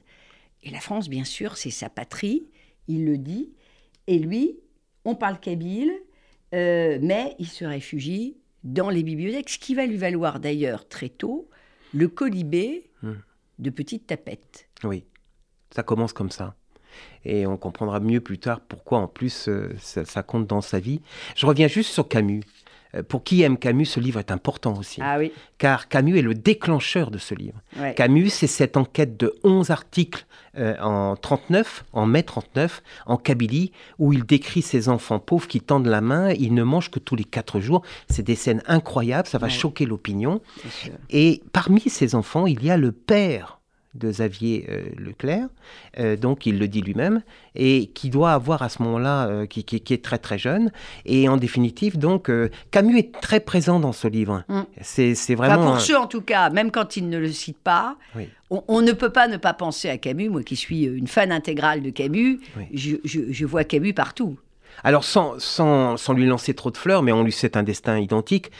Et 0.62 0.70
la 0.70 0.80
France, 0.80 1.08
bien 1.08 1.24
sûr, 1.24 1.56
c'est 1.56 1.70
sa 1.70 1.88
patrie, 1.88 2.46
il 2.88 3.04
le 3.04 3.18
dit. 3.18 3.52
Et 4.06 4.18
lui, 4.18 4.58
on 5.04 5.14
parle 5.14 5.38
kabyle, 5.38 5.92
mais 6.52 7.36
il 7.38 7.46
se 7.46 7.64
réfugie 7.64 8.36
dans 8.64 8.90
les 8.90 9.02
bibliothèques, 9.04 9.50
ce 9.50 9.58
qui 9.58 9.74
va 9.74 9.86
lui 9.86 9.96
valoir 9.96 10.40
d'ailleurs 10.40 10.88
très 10.88 11.08
tôt 11.08 11.48
le 11.94 12.08
colibé 12.08 12.90
Hmm. 13.02 13.16
de 13.58 13.68
petites 13.70 14.06
tapettes. 14.06 14.70
Oui, 14.82 15.04
ça 15.70 15.82
commence 15.82 16.14
comme 16.14 16.30
ça. 16.30 16.56
Et 17.24 17.46
on 17.46 17.56
comprendra 17.56 17.98
mieux 18.00 18.20
plus 18.20 18.38
tard 18.38 18.60
pourquoi 18.60 18.98
en 18.98 19.08
plus 19.08 19.48
euh, 19.48 19.74
ça, 19.78 20.04
ça 20.04 20.22
compte 20.22 20.46
dans 20.46 20.60
sa 20.60 20.78
vie. 20.78 21.00
Je 21.34 21.46
reviens 21.46 21.66
juste 21.68 21.90
sur 21.92 22.06
Camus. 22.08 22.42
Euh, 22.94 23.02
Pour 23.02 23.24
qui 23.24 23.42
aime 23.42 23.58
Camus, 23.58 23.86
ce 23.86 23.98
livre 23.98 24.20
est 24.20 24.30
important 24.30 24.74
aussi. 24.78 25.00
Ah 25.02 25.18
oui, 25.18 25.32
Car 25.58 25.88
Camus 25.88 26.16
est 26.18 26.22
le 26.22 26.34
déclencheur 26.34 27.10
de 27.10 27.18
ce 27.18 27.34
livre. 27.34 27.60
ouais. 27.80 27.94
Camus, 27.94 28.30
c'est 28.30 28.46
cette 28.46 28.76
enquête 28.76 29.16
de 29.16 29.34
11 29.42 29.70
articles 29.70 30.24
euh, 30.56 30.76
en 30.80 31.16
39, 31.16 31.84
en 31.92 32.06
mai 32.06 32.22
39, 32.22 32.80
en 33.06 33.16
Kabylie, 33.16 33.72
où 33.98 34.12
il 34.12 34.24
décrit 34.24 34.62
ces 34.62 34.88
enfants 34.88 35.18
pauvres 35.18 35.48
qui 35.48 35.60
tendent 35.60 35.88
la 35.88 36.00
main, 36.00 36.30
ils 36.30 36.54
ne 36.54 36.62
mangent 36.62 36.92
que 36.92 37.00
tous 37.00 37.16
les 37.16 37.24
quatre 37.24 37.58
jours. 37.58 37.82
C'est 38.08 38.22
des 38.22 38.36
scènes 38.36 38.62
incroyables, 38.68 39.26
ça 39.26 39.38
va 39.38 39.48
Ouais. 39.48 39.52
choquer 39.52 39.84
l'opinion. 39.84 40.40
Et 41.10 41.42
parmi 41.52 41.80
ces 41.80 42.14
enfants, 42.14 42.46
il 42.46 42.62
y 42.64 42.70
a 42.70 42.76
le 42.76 42.92
père 42.92 43.55
de 43.98 44.10
Xavier 44.10 44.66
euh, 44.68 44.82
Leclerc, 44.98 45.48
euh, 45.98 46.16
donc 46.16 46.46
il 46.46 46.58
le 46.58 46.68
dit 46.68 46.80
lui-même, 46.82 47.22
et 47.54 47.86
qui 47.94 48.10
doit 48.10 48.32
avoir 48.32 48.62
à 48.62 48.68
ce 48.68 48.82
moment-là, 48.82 49.26
euh, 49.28 49.46
qui, 49.46 49.64
qui- 49.64 49.80
qui 49.80 49.94
est 49.94 50.04
très 50.04 50.18
très 50.18 50.38
jeune. 50.38 50.70
Et 51.04 51.28
en 51.28 51.36
définitive, 51.36 51.98
donc, 51.98 52.30
Camus 52.70 52.98
est 52.98 53.12
très 53.20 53.40
présent 53.40 53.80
dans 53.80 53.92
ce 53.92 54.08
livre. 54.08 54.44
Mm. 54.48 54.60
C'est 54.82 55.14
Enfin, 55.34 55.34
vraiment... 55.34 55.72
pour 55.72 55.80
ceux, 55.80 55.96
en 55.96 56.06
tout 56.06 56.20
cas, 56.22 56.50
même 56.50 56.70
quand 56.70 56.96
il 56.96 57.08
ne 57.08 57.18
le 57.18 57.30
cite 57.32 57.58
pas, 57.58 57.96
Oui. 58.14 58.28
on, 58.50 58.62
on 58.68 58.82
ne 58.82 58.92
peut 58.92 59.10
pas 59.10 59.28
ne 59.28 59.36
pas 59.36 59.54
penser 59.54 59.88
à 59.88 59.98
Camus. 59.98 60.28
Moi 60.28 60.42
qui 60.42 60.56
suis 60.56 60.84
une 60.84 61.06
fan 61.06 61.32
intégrale 61.32 61.82
de 61.82 61.90
Camus, 61.90 62.40
Oui. 62.56 62.64
je, 62.74 62.96
je- 63.04 63.30
je 63.32 63.46
vois 63.46 63.64
Camus 63.64 63.92
partout. 63.94 64.38
Alors, 64.84 65.04
sans, 65.04 65.34
sans, 65.38 65.96
sans 65.96 66.12
lui 66.12 66.26
lancer 66.26 66.54
trop 66.54 66.70
de 66.70 66.76
fleurs, 66.76 67.02
mais 67.02 67.12
on 67.12 67.22
lui 67.24 67.32
souhaite 67.32 67.56
un 67.56 67.62
destin 67.62 67.98
identique, 67.98 68.50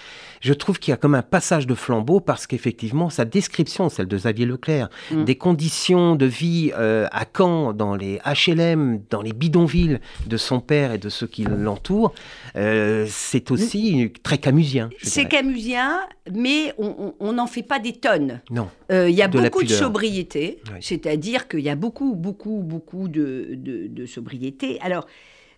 je 0.41 0.53
trouve 0.53 0.79
qu'il 0.79 0.93
y 0.93 0.95
a 0.95 0.97
comme 0.97 1.15
un 1.15 1.23
passage 1.23 1.67
de 1.67 1.75
flambeau 1.75 2.21
parce 2.21 2.47
qu'effectivement, 2.47 3.11
sa 3.11 3.25
description, 3.25 3.89
celle 3.89 4.07
de 4.07 4.17
Xavier 4.17 4.47
Leclerc, 4.47 4.89
Mm. 5.11 5.25
des 5.25 5.35
conditions 5.37 6.15
de 6.17 6.27
vie 6.27 6.73
euh, 6.77 7.07
à 7.13 7.25
Caen, 7.37 7.73
dans 7.73 7.95
les 7.95 8.21
HLM, 8.25 9.01
dans 9.11 9.23
les 9.23 9.33
bidonvilles 9.33 9.99
de 10.27 10.37
son 10.37 10.61
père 10.61 10.93
et 10.93 10.99
de 10.99 11.09
ceux 11.09 11.27
qui 11.27 11.45
l'entourent, 11.45 12.13
euh, 12.57 13.07
c'est 13.09 13.51
aussi 13.51 14.13
très 14.23 14.39
camusien. 14.39 14.91
C'est 15.03 15.27
camusien, 15.27 16.01
mais 16.33 16.73
on- 16.79 17.33
n'en 17.33 17.47
fait 17.47 17.63
pas 17.63 17.79
des 17.79 17.93
tonnes. 17.93 18.41
Non. 18.51 18.69
Euh, 18.91 19.09
Il 19.11 19.15
y 19.15 19.23
a 19.23 19.29
De 19.29 19.41
beaucoup 19.41 19.63
de 19.63 19.69
sobriété, 19.69 20.59
Oui. 20.73 20.79
c'est-à-dire 20.81 21.49
qu'il 21.49 21.61
y 21.61 21.69
a 21.69 21.77
beaucoup, 21.77 22.15
beaucoup, 22.15 22.63
beaucoup 22.63 23.09
de, 23.09 23.49
de- 23.53 23.87
de 23.89 24.07
sobriété. 24.07 24.79
Alors, 24.81 25.07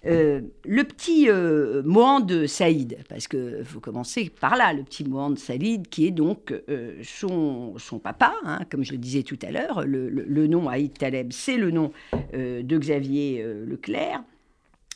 euh, 0.06 0.40
le 0.64 0.84
petit 0.84 1.28
euh, 1.28 1.82
Mohand 1.84 2.46
Saïd, 2.46 2.98
parce 3.08 3.26
qu'il 3.26 3.64
faut 3.64 3.80
commencer 3.80 4.30
par 4.40 4.56
là, 4.56 4.72
le 4.72 4.82
petit 4.84 5.04
Mohand 5.04 5.36
Saïd, 5.36 5.88
qui 5.88 6.06
est 6.06 6.12
donc 6.12 6.52
euh, 6.68 6.94
son, 7.02 7.74
son 7.78 7.98
papa, 7.98 8.34
hein, 8.44 8.60
comme 8.70 8.84
je 8.84 8.92
le 8.92 8.98
disais 8.98 9.22
tout 9.22 9.38
à 9.42 9.50
l'heure, 9.50 9.84
le, 9.84 10.46
nom 10.46 10.68
Haïd 10.68 10.96
Taleb, 10.96 11.32
c'est 11.32 11.56
le 11.56 11.70
nom 11.70 11.92
euh, 12.34 12.62
de 12.62 12.78
Xavier 12.78 13.44
Leclerc. 13.66 14.22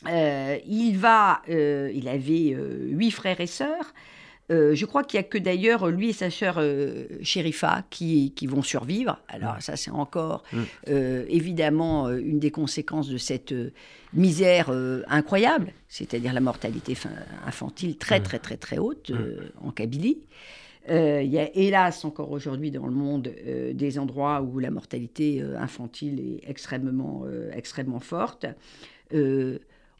Il 0.05 0.97
va, 0.97 1.41
il 1.47 2.07
avait 2.09 2.57
huit 2.89 3.11
frères 3.11 3.39
et 3.39 3.47
sœurs. 3.47 3.93
Euh, 4.51 4.75
je 4.75 4.85
crois 4.85 5.03
qu'il 5.03 5.19
n'y 5.19 5.25
a 5.25 5.29
que 5.29 5.37
d'ailleurs 5.37 5.87
lui 5.87 6.09
et 6.09 6.13
sa 6.13 6.29
sœur 6.29 6.55
euh, 6.57 7.05
Sherifa 7.21 7.85
qui, 7.89 8.33
qui, 8.35 8.45
vont 8.45 8.61
survivre. 8.61 9.19
Alors 9.29 9.61
ça, 9.61 9.77
c'est 9.77 9.91
encore 9.91 10.43
Mm. 10.51 10.61
euh, 10.89 11.25
évidemment 11.29 12.07
euh, 12.07 12.17
une 12.17 12.39
des 12.39 12.51
conséquences 12.51 13.07
de 13.07 13.17
cette 13.17 13.53
misère 14.13 14.69
incroyable, 15.07 15.71
c'est-à-dire 15.87 16.33
la 16.33 16.41
mortalité 16.41 16.95
infantile 17.45 17.97
très 17.97 18.19
Mm. 18.19 18.23
très 18.23 18.39
très 18.39 18.57
très 18.57 18.77
haute 18.77 19.11
en 19.61 19.71
Kabylie. 19.71 20.19
Il 20.89 21.31
y 21.31 21.39
a 21.39 21.49
hélas 21.55 22.03
encore 22.03 22.31
aujourd'hui 22.31 22.69
dans 22.69 22.85
le 22.85 22.93
monde 22.93 23.31
des 23.73 23.97
endroits 23.97 24.41
où 24.41 24.59
la 24.59 24.69
mortalité 24.69 25.41
infantile 25.57 26.19
est 26.19 26.49
extrêmement, 26.49 27.23
extrêmement 27.53 28.01
forte. 28.01 28.45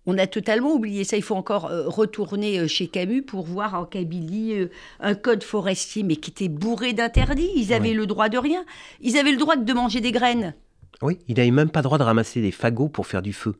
On 0.05 0.17
a 0.17 0.27
totalement 0.27 0.73
oublié 0.73 1.03
ça. 1.05 1.15
Il 1.15 1.23
faut 1.23 1.35
encore 1.35 1.67
euh, 1.67 1.87
retourner 1.87 2.59
euh, 2.59 2.67
chez 2.67 2.87
Camus 2.87 3.21
pour 3.21 3.45
voir 3.45 3.75
en 3.75 3.85
Kabylie 3.85 4.53
euh, 4.59 4.67
un 4.99 5.15
code 5.15 5.43
forestier, 5.43 6.03
mais 6.03 6.17
qui 6.17 6.31
était 6.31 6.49
bourré 6.49 6.91
d'interdits. 6.93 7.49
Ils 7.55 7.71
avaient 7.73 7.89
Oui. 7.91 7.95
le 7.95 8.05
droit 8.05 8.27
de 8.29 8.37
rien. 8.37 8.65
Ils 9.01 9.17
avaient 9.17 9.31
le 9.31 9.37
droit 9.37 9.55
de 9.55 9.73
manger 9.73 10.01
des 10.01 10.11
graines. 10.11 10.53
Oui, 11.01 11.19
il 11.27 11.35
n'avait 11.37 11.51
même 11.51 11.69
pas 11.69 11.79
le 11.79 11.83
droit 11.85 11.97
de 11.97 12.03
ramasser 12.03 12.41
des 12.41 12.51
fagots 12.51 12.89
pour 12.89 13.07
faire 13.07 13.21
du 13.21 13.33
feu. 13.33 13.55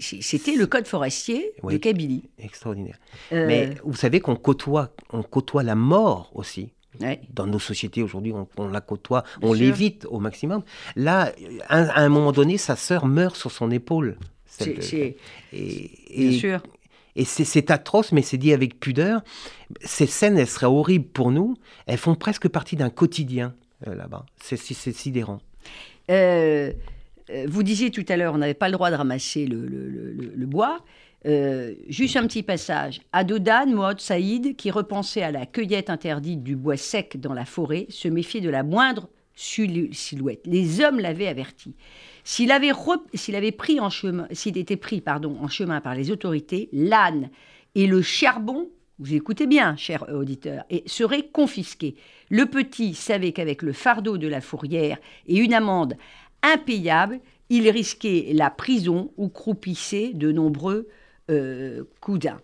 C'était 0.00 0.56
le 0.56 0.66
code 0.66 0.86
forestier 0.86 1.52
de. 1.62 1.76
Kabylie. 1.76 2.24
Extraordinaire. 2.38 2.96
Euh, 3.32 3.46
Mais 3.46 3.74
vous 3.84 3.94
savez 3.94 4.18
qu'on 4.20 4.34
côtoie, 4.34 4.90
on 5.12 5.22
côtoie 5.22 5.62
la 5.62 5.76
mort 5.76 6.30
aussi. 6.34 6.70
ouais. 7.00 7.20
Dans 7.32 7.46
nos 7.46 7.60
sociétés 7.60 8.02
aujourd'hui, 8.02 8.32
on, 8.32 8.48
on 8.56 8.66
la 8.68 8.80
côtoie, 8.80 9.22
on 9.42 9.52
Bien 9.52 9.60
l'évite 9.66 10.06
au 10.10 10.18
maximum. 10.18 10.62
Là, 10.96 11.32
à, 11.68 11.82
à 11.82 12.00
un 12.00 12.08
moment 12.08 12.32
donné, 12.32 12.56
sa 12.58 12.74
sœur 12.74 13.06
meurt 13.06 13.36
sur 13.36 13.52
son 13.52 13.70
épaule. 13.70 14.16
Celle 14.64 14.74
de- 14.76 15.14
Et, 15.52 15.88
Bien 16.28 16.32
sûr. 16.38 16.62
et 17.14 17.24
c'est- 17.24 17.70
atroce, 17.70 18.12
mais 18.12 18.22
c'est 18.22 18.36
dit 18.38 18.52
avec 18.52 18.78
pudeur. 18.80 19.22
Ces 19.82 20.06
scènes, 20.06 20.38
elles 20.38 20.46
seraient 20.46 20.66
horribles 20.66 21.06
pour 21.08 21.30
nous. 21.30 21.56
Elles 21.86 21.98
font 21.98 22.14
presque 22.14 22.48
partie 22.48 22.76
d'un 22.76 22.90
quotidien 22.90 23.54
euh, 23.86 23.94
là-bas. 23.94 24.24
C'est 24.42 24.56
sidérant. 24.56 25.38
Euh, 26.10 26.72
euh, 27.30 27.46
vous 27.48 27.62
disiez 27.62 27.90
tout 27.90 28.04
à 28.08 28.16
l'heure, 28.16 28.34
on 28.34 28.38
n'avait 28.38 28.54
pas 28.54 28.68
le 28.68 28.72
droit 28.72 28.90
de 28.90 28.96
ramasser 28.96 29.46
le, 29.46 29.66
le- 29.66 29.88
le- 29.88 30.12
le- 30.12 30.32
le 30.34 30.46
bois. 30.46 30.78
Euh, 31.26 31.74
juste 31.88 32.16
un 32.16 32.26
petit 32.26 32.44
passage. 32.44 33.00
À 33.12 33.24
Dodane, 33.24 33.72
Mohamed 33.74 33.98
Saïd, 34.00 34.54
qui 34.54 34.70
repensait 34.70 35.22
à 35.22 35.32
la 35.32 35.44
cueillette 35.44 35.90
interdite 35.90 36.44
du 36.44 36.54
bois 36.54 36.76
sec 36.76 37.20
dans 37.20 37.32
la 37.34 37.44
forêt, 37.44 37.86
se 37.88 38.06
méfiait 38.06 38.40
de 38.40 38.50
la 38.50 38.62
moindre 38.62 39.08
silhouette. 39.36 40.40
Les 40.46 40.80
hommes 40.80 40.98
l'avaient 40.98 41.28
averti. 41.28 41.74
S'il 42.24 42.50
avait, 42.50 42.72
pris 43.52 43.78
en 43.78 43.90
chemin, 43.90 44.26
s'il 44.32 44.58
était 44.58 44.76
pris 44.76 45.00
pardon, 45.00 45.36
en 45.40 45.48
chemin 45.48 45.80
par 45.80 45.94
les 45.94 46.10
autorités, 46.10 46.68
l'âne 46.72 47.30
et 47.74 47.86
le 47.86 48.02
charbon, 48.02 48.68
vous 48.98 49.14
écoutez 49.14 49.46
bien, 49.46 49.76
cher 49.76 50.06
auditeur, 50.12 50.64
et 50.70 50.82
seraient 50.86 51.28
confisqués. 51.28 51.96
Le 52.30 52.46
petit 52.46 52.94
savait 52.94 53.32
qu'avec 53.32 53.62
le 53.62 53.72
fardeau 53.72 54.16
de 54.16 54.26
la 54.26 54.40
fourrière 54.40 54.98
et 55.26 55.36
une 55.36 55.52
amende 55.52 55.94
impayable, 56.42 57.20
il 57.50 57.68
risquait 57.70 58.30
la 58.32 58.50
prison 58.50 59.12
où 59.16 59.28
croupissaient 59.28 60.12
de 60.14 60.32
nombreux 60.32 60.88
euh, 61.30 61.84
cousins. 62.00 62.40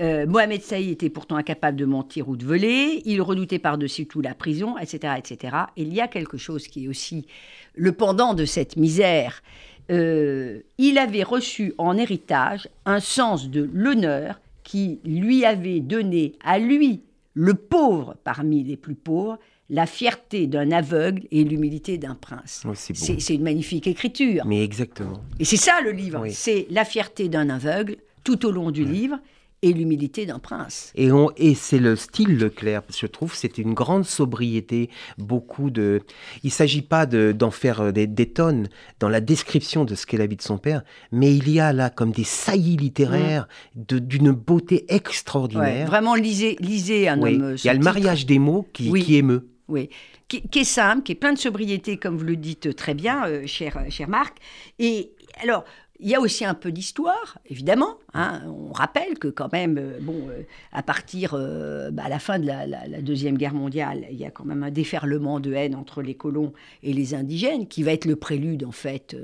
Euh, 0.00 0.26
Mohamed 0.26 0.62
Saïd 0.62 0.90
était 0.90 1.10
pourtant 1.10 1.36
incapable 1.36 1.76
de 1.76 1.84
mentir 1.84 2.28
ou 2.28 2.36
de 2.36 2.44
voler, 2.44 3.02
il 3.04 3.22
redoutait 3.22 3.58
par-dessus 3.58 4.06
tout 4.06 4.20
la 4.20 4.34
prison, 4.34 4.76
etc., 4.78 5.14
etc. 5.18 5.56
Il 5.76 5.92
y 5.94 6.00
a 6.00 6.08
quelque 6.08 6.36
chose 6.36 6.66
qui 6.66 6.84
est 6.84 6.88
aussi 6.88 7.26
le 7.74 7.92
pendant 7.92 8.34
de 8.34 8.44
cette 8.44 8.76
misère. 8.76 9.42
Euh, 9.90 10.60
il 10.78 10.98
avait 10.98 11.22
reçu 11.22 11.74
en 11.78 11.96
héritage 11.96 12.68
un 12.86 13.00
sens 13.00 13.50
de 13.50 13.68
l'honneur 13.72 14.40
qui 14.62 14.98
lui 15.04 15.44
avait 15.44 15.80
donné 15.80 16.32
à 16.42 16.58
lui, 16.58 17.02
le 17.34 17.54
pauvre 17.54 18.16
parmi 18.24 18.64
les 18.64 18.76
plus 18.76 18.94
pauvres, 18.94 19.38
la 19.70 19.86
fierté 19.86 20.46
d'un 20.46 20.72
aveugle 20.72 21.22
et 21.30 21.44
l'humilité 21.44 21.98
d'un 21.98 22.14
prince. 22.14 22.62
Oui, 22.64 22.76
c'est 22.76 23.34
une 23.34 23.42
magnifique 23.42 23.86
écriture. 23.86 24.44
Mais 24.46 24.62
exactement. 24.62 25.20
Et 25.38 25.44
c'est 25.44 25.56
ça 25.56 25.80
le 25.82 25.90
livre. 25.90 26.20
Oui. 26.22 26.32
C'est 26.32 26.66
la 26.70 26.84
fierté 26.84 27.28
d'un 27.28 27.50
aveugle 27.50 27.96
tout 28.24 28.46
au 28.46 28.50
long 28.50 28.70
du 28.70 28.84
livre 28.84 29.18
et 29.64 29.72
l'humilité 29.72 30.26
d'un 30.26 30.38
prince. 30.38 30.92
Et, 30.94 31.10
on- 31.10 31.30
et 31.36 31.54
c'est 31.54 31.78
le 31.78 31.96
style 31.96 32.36
Leclerc, 32.38 32.82
je 32.96 33.06
trouve, 33.06 33.34
c'est 33.34 33.58
une 33.58 33.72
grande 33.74 34.04
sobriété, 34.04 34.90
beaucoup 35.18 35.70
de... 35.70 36.02
Il 36.42 36.48
ne 36.48 36.52
s'agit 36.52 36.82
pas 36.82 37.06
de- 37.06 37.32
d'en 37.32 37.50
faire 37.50 37.80
euh, 37.80 37.92
des, 37.92 38.06
des 38.06 38.26
tonnes 38.26 38.68
dans 39.00 39.08
la 39.08 39.20
description 39.20 39.84
de 39.84 39.94
ce 39.94 40.06
qu'est 40.06 40.18
la 40.18 40.26
vie 40.26 40.36
de 40.36 40.42
son 40.42 40.58
père, 40.58 40.82
mais 41.12 41.34
il 41.34 41.48
y 41.50 41.60
a 41.60 41.72
là 41.72 41.88
comme 41.90 42.12
des 42.12 42.24
saillies 42.24 42.76
littéraires 42.76 43.48
de- 43.74 43.98
d'une 43.98 44.30
beauté 44.32 44.84
Ouais, 44.90 44.96
extraordinaire. 44.96 45.86
vraiment, 45.86 46.14
lisez, 46.14 46.56
lisez 46.60 47.08
un 47.08 47.20
Oui. 47.20 47.34
homme. 47.36 47.42
euh, 47.42 47.56
Il 47.56 47.66
y 47.66 47.70
a 47.70 47.74
le 47.74 47.80
mariage 47.80 48.26
des 48.26 48.38
mots 48.38 48.66
qui, 48.72 48.90
Oui. 48.90 49.02
qui 49.02 49.16
émeut. 49.16 49.48
Oui, 49.68 49.88
qui, 50.28 50.42
qui 50.42 50.58
est 50.58 50.64
simple, 50.64 51.02
qui 51.04 51.12
est 51.12 51.14
plein 51.14 51.32
de 51.32 51.38
sobriété, 51.38 51.96
comme 51.96 52.18
vous 52.18 52.24
le 52.24 52.36
dites 52.36 52.76
très 52.76 52.92
bien, 52.92 53.26
euh, 53.26 53.46
cher, 53.46 53.78
cher 53.88 54.08
Marc. 54.10 54.36
Et 54.78 55.12
alors, 55.42 55.64
il 56.04 56.10
y 56.10 56.14
a 56.14 56.20
aussi 56.20 56.44
un 56.44 56.52
peu 56.52 56.70
d'histoire, 56.70 57.38
évidemment. 57.48 57.96
hein. 58.12 58.42
On 58.46 58.72
rappelle 58.72 59.18
que 59.18 59.28
quand 59.28 59.50
même, 59.50 59.78
euh, 59.78 59.98
bon, 60.02 60.28
euh, 60.28 60.42
à 60.70 60.82
partir, 60.82 61.32
euh, 61.32 61.90
bah, 61.90 62.02
à 62.04 62.08
la 62.10 62.18
fin 62.18 62.38
de 62.38 62.46
la, 62.46 62.66
Deuxième 63.00 63.38
Guerre 63.38 63.54
mondiale, 63.54 64.04
il 64.10 64.18
y 64.18 64.26
a 64.26 64.30
quand 64.30 64.44
même 64.44 64.62
un 64.62 64.70
déferlement 64.70 65.40
de 65.40 65.54
haine 65.54 65.74
entre 65.74 66.02
les 66.02 66.14
colons 66.14 66.52
et 66.82 66.92
les 66.92 67.14
indigènes, 67.14 67.66
qui 67.66 67.82
va 67.82 67.92
être 67.92 68.04
le 68.04 68.16
prélude, 68.16 68.64
en 68.64 68.70
fait, 68.70 69.16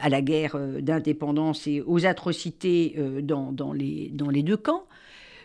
à 0.00 0.08
la 0.08 0.20
guerre 0.20 0.58
d'indépendance 0.80 1.66
et 1.66 1.80
aux 1.80 2.04
atrocités 2.04 2.96
dans, 3.22 3.72
les, 3.72 4.10
deux 4.10 4.56
camps. 4.56 4.84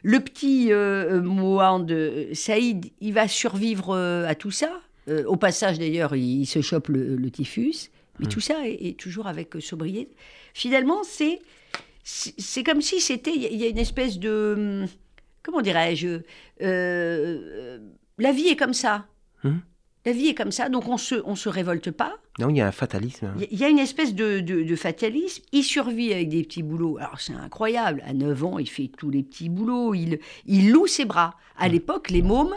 Le 0.03 0.19
petit 0.19 0.71
euh, 0.71 1.21
Mohamed 1.21 1.91
euh, 1.91 2.33
Saïd, 2.33 2.87
il 2.99 3.13
va 3.13 3.27
survivre 3.27 3.95
à 3.95 4.35
tout 4.35 4.51
ça. 4.51 4.81
Au 5.25 5.37
passage, 5.37 5.79
d'ailleurs, 5.79 6.15
il, 6.17 6.45
se 6.45 6.59
chope 6.61 6.89
le 6.89 7.29
typhus. 7.31 7.89
Mais 8.19 8.27
tout 8.27 8.39
ça 8.39 8.67
est, 8.67 8.73
est 8.87 8.99
toujours 8.99 9.27
avec 9.27 9.55
euh, 9.55 9.59
sobriété. 9.59 10.15
Finalement, 10.53 11.03
c'est 11.03 11.39
c'est 12.03 12.63
comme 12.63 12.81
si 12.81 12.99
c'était. 13.01 13.35
Il 13.35 13.55
y 13.57 13.65
a- 13.65 13.69
une 13.69 13.77
espèce 13.77 14.17
de. 14.19 14.53
hum, 14.83 14.87
Comment 15.43 15.61
dirais-je 15.61 16.19
euh, 16.87 17.79
La 18.17 18.31
vie 18.31 18.47
est 18.47 18.55
comme 18.55 18.73
ça. 18.73 19.05
Hum. 19.43 19.61
La 20.05 20.13
vie 20.13 20.27
est 20.27 20.35
comme 20.35 20.51
ça, 20.53 20.69
donc 20.69 20.87
on 20.87 20.97
se, 20.97 21.15
on 21.25 21.35
se 21.35 21.49
révolte 21.49 21.91
pas. 21.91 22.15
Non, 22.39 22.49
il 22.49 22.55
y 22.57 22.61
a 22.61 22.67
un 22.67 22.71
fatalisme. 22.71 23.33
Il 23.51 23.57
y 23.59 23.65
a- 23.65 23.69
une 23.69 23.79
espèce 23.79 24.13
de, 24.15 24.39
de- 24.39 24.63
de 24.63 24.75
fatalisme. 24.77 25.43
Il 25.51 25.63
survit 25.63 26.13
avec 26.13 26.29
des 26.29 26.43
petits 26.43 26.63
boulots. 26.63 26.97
Alors 26.97 27.19
c'est 27.19 27.33
incroyable. 27.33 28.01
À 28.05 28.13
9 28.13 28.43
ans, 28.45 28.57
il 28.57 28.69
fait 28.69 28.87
tous 28.87 29.09
les 29.09 29.21
petits 29.23 29.49
boulots. 29.49 29.93
Il, 29.93 30.19
il 30.45 30.71
loue 30.71 30.87
ses 30.87 31.03
bras. 31.03 31.35
À 31.57 31.67
l'époque, 31.67 32.09
les 32.09 32.21
mômes, 32.21 32.55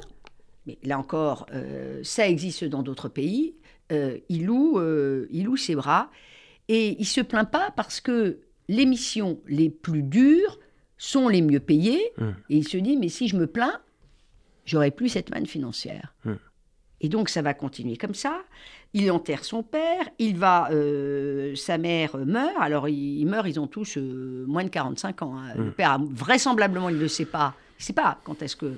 mais 0.67 0.79
là 0.85 0.97
encore, 0.99 1.47
euh, 1.53 2.01
ça 2.05 2.29
existe 2.29 2.65
dans 2.65 2.83
d'autres 2.85 3.09
pays, 3.09 3.55
euh, 3.93 4.19
il, 4.29 4.47
loue, 4.47 4.79
euh, 4.79 5.27
il 5.31 5.45
loue 5.45 5.57
ses 5.57 5.75
bras. 5.75 6.11
Et 6.69 6.97
il 7.01 7.07
se 7.07 7.21
plaint 7.21 7.51
pas 7.51 7.73
parce 7.75 8.01
que 8.01 8.39
les 8.69 8.87
missions 8.87 9.41
les 9.49 9.71
plus 9.71 10.03
dures 10.03 10.59
sont 10.99 11.29
les 11.29 11.43
mieux 11.43 11.61
payées. 11.61 12.03
Mm. 12.19 12.29
Et 12.51 12.57
il 12.59 12.69
se 12.69 12.77
dit, 12.77 12.97
mais 12.97 13.09
si 13.09 13.27
je 13.29 13.37
me 13.37 13.47
plains, 13.47 13.81
j'aurai 14.67 14.91
plus 14.91 15.09
cette 15.09 15.31
manne 15.31 15.47
financière. 15.47 16.15
Mm. 16.25 16.33
Et 17.03 17.09
donc 17.09 17.29
ça 17.31 17.41
va 17.43 17.55
continuer 17.55 17.97
comme 17.97 18.15
ça. 18.15 18.43
Il 18.93 19.11
enterre 19.11 19.45
son 19.45 19.63
père, 19.63 20.09
il 20.19 20.37
va, 20.37 20.69
euh, 20.73 21.55
sa 21.55 21.79
mère 21.79 22.17
meurt. 22.19 22.55
Alors 22.61 22.89
ils, 22.89 23.21
ils 23.21 23.27
meurent, 23.27 23.47
ils 23.49 23.59
ont 23.59 23.67
tous 23.69 23.97
euh, 23.97 24.45
moins 24.47 24.65
de 24.65 24.69
45 24.69 25.23
ans. 25.23 25.35
hein. 25.37 25.55
Le 25.57 25.65
Mm. 25.67 25.73
père, 25.73 25.99
vraisemblablement, 26.11 26.89
il 26.89 26.97
ne 26.97 27.01
le 27.01 27.09
sait 27.09 27.25
pas. 27.25 27.55
Il 27.79 27.83
ne 27.83 27.85
sait 27.87 27.93
pas 27.95 28.21
quand 28.25 28.43
est-ce 28.43 28.57
que, 28.57 28.75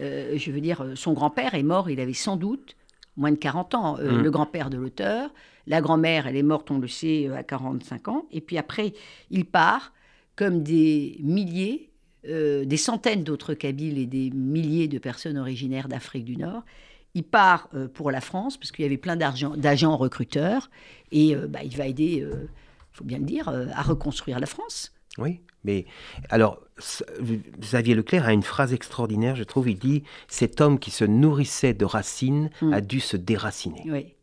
euh, 0.00 0.36
je 0.36 0.50
veux 0.52 0.60
dire, 0.60 0.84
son 0.94 1.14
grand-père 1.14 1.54
est 1.54 1.62
mort. 1.62 1.88
Il 1.88 1.98
avait 2.00 2.12
sans 2.12 2.36
doute 2.36 2.76
moins 3.16 3.30
de 3.30 3.36
40 3.36 3.74
ans. 3.74 3.98
Euh, 3.98 4.12
Mm. 4.12 4.22
Le 4.22 4.30
grand-père 4.30 4.70
de 4.70 4.76
l'auteur, 4.76 5.30
la 5.66 5.80
grand-mère, 5.80 6.26
elle 6.26 6.36
est 6.36 6.42
morte, 6.42 6.70
on 6.70 6.78
le 6.78 6.88
sait, 6.88 7.28
euh, 7.28 7.36
à 7.36 7.42
45 7.42 8.08
ans. 8.08 8.26
Et 8.30 8.40
puis 8.40 8.58
après, 8.58 8.92
il 9.30 9.44
part 9.44 9.92
comme 10.36 10.62
des 10.62 11.18
milliers, 11.20 11.90
euh, 12.28 12.64
des 12.64 12.76
centaines 12.76 13.22
d'autres 13.22 13.54
Kabyles 13.54 13.98
et 13.98 14.06
des 14.06 14.30
milliers 14.30 14.88
de 14.88 14.98
personnes 14.98 15.38
originaires 15.38 15.88
d'Afrique 15.88 16.24
du 16.24 16.36
Nord. 16.36 16.64
Il 17.14 17.24
part 17.24 17.68
euh, 17.74 17.86
pour 17.86 18.10
la 18.10 18.20
France, 18.20 18.56
parce 18.56 18.72
qu'il 18.72 18.82
y 18.82 18.86
avait 18.86 18.96
plein 18.96 19.16
d'agents 19.16 19.96
recruteurs, 19.96 20.70
et 21.12 21.36
bah, 21.36 21.60
il 21.62 21.76
va 21.76 21.86
aider, 21.86 22.26
il 22.26 22.48
faut 22.92 23.04
bien 23.04 23.18
le 23.18 23.24
dire, 23.24 23.48
à 23.48 23.82
reconstruire 23.82 24.40
la 24.40 24.46
France. 24.46 24.92
Oui, 25.18 25.40
mais 25.64 25.84
alors, 26.30 26.60
Xavier 27.60 27.94
Leclerc 27.94 28.26
a 28.26 28.32
une 28.32 28.42
phrase 28.42 28.72
extraordinaire, 28.72 29.36
je 29.36 29.44
trouve. 29.44 29.68
Il 29.68 29.78
dit 29.78 30.02
Cet 30.28 30.60
homme 30.60 30.78
qui 30.78 30.90
se 30.90 31.04
nourrissait 31.04 31.74
de 31.74 31.84
racines 31.84 32.50
Mm. 32.60 32.72
a 32.72 32.80
dû 32.80 33.00
se 33.00 33.16
déraciner. 33.16 33.82
Oui. 33.86 34.14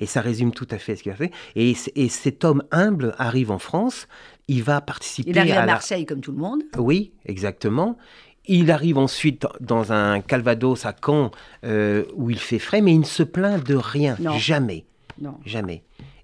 Et 0.00 0.06
ça 0.06 0.20
résume 0.20 0.52
tout 0.52 0.68
à 0.70 0.78
fait 0.78 0.94
ce 0.94 1.02
qu'il 1.02 1.10
a 1.10 1.16
fait. 1.16 1.32
Et, 1.56 1.74
cet 1.74 2.44
homme 2.44 2.62
humble 2.70 3.14
arrive 3.18 3.50
en 3.50 3.58
France, 3.58 4.06
il 4.46 4.62
va 4.62 4.80
participer 4.80 5.30
Il 5.30 5.38
arrive 5.38 5.54
à 5.56 5.66
Marseille 5.66 6.06
comme 6.06 6.20
tout 6.20 6.30
le 6.32 6.38
monde. 6.38 6.62
Oui, 6.78 7.12
exactement. 7.26 7.98
Il 8.46 8.70
arrive 8.70 8.98
ensuite 8.98 9.44
dans 9.60 9.92
un 9.92 10.20
Calvados 10.20 10.86
à 10.86 10.94
Caen 11.04 11.30
euh, 11.64 12.04
où 12.14 12.30
il 12.30 12.38
fait 12.38 12.58
frais, 12.60 12.80
mais 12.80 12.92
il 12.92 13.00
ne 13.00 13.04
se 13.04 13.22
plaint 13.24 13.64
de 13.64 13.74
rien, 13.74 14.16
Non. 14.20 14.36
jamais, 14.38 14.84
Non. 15.20 15.36
jamais. 15.44 15.82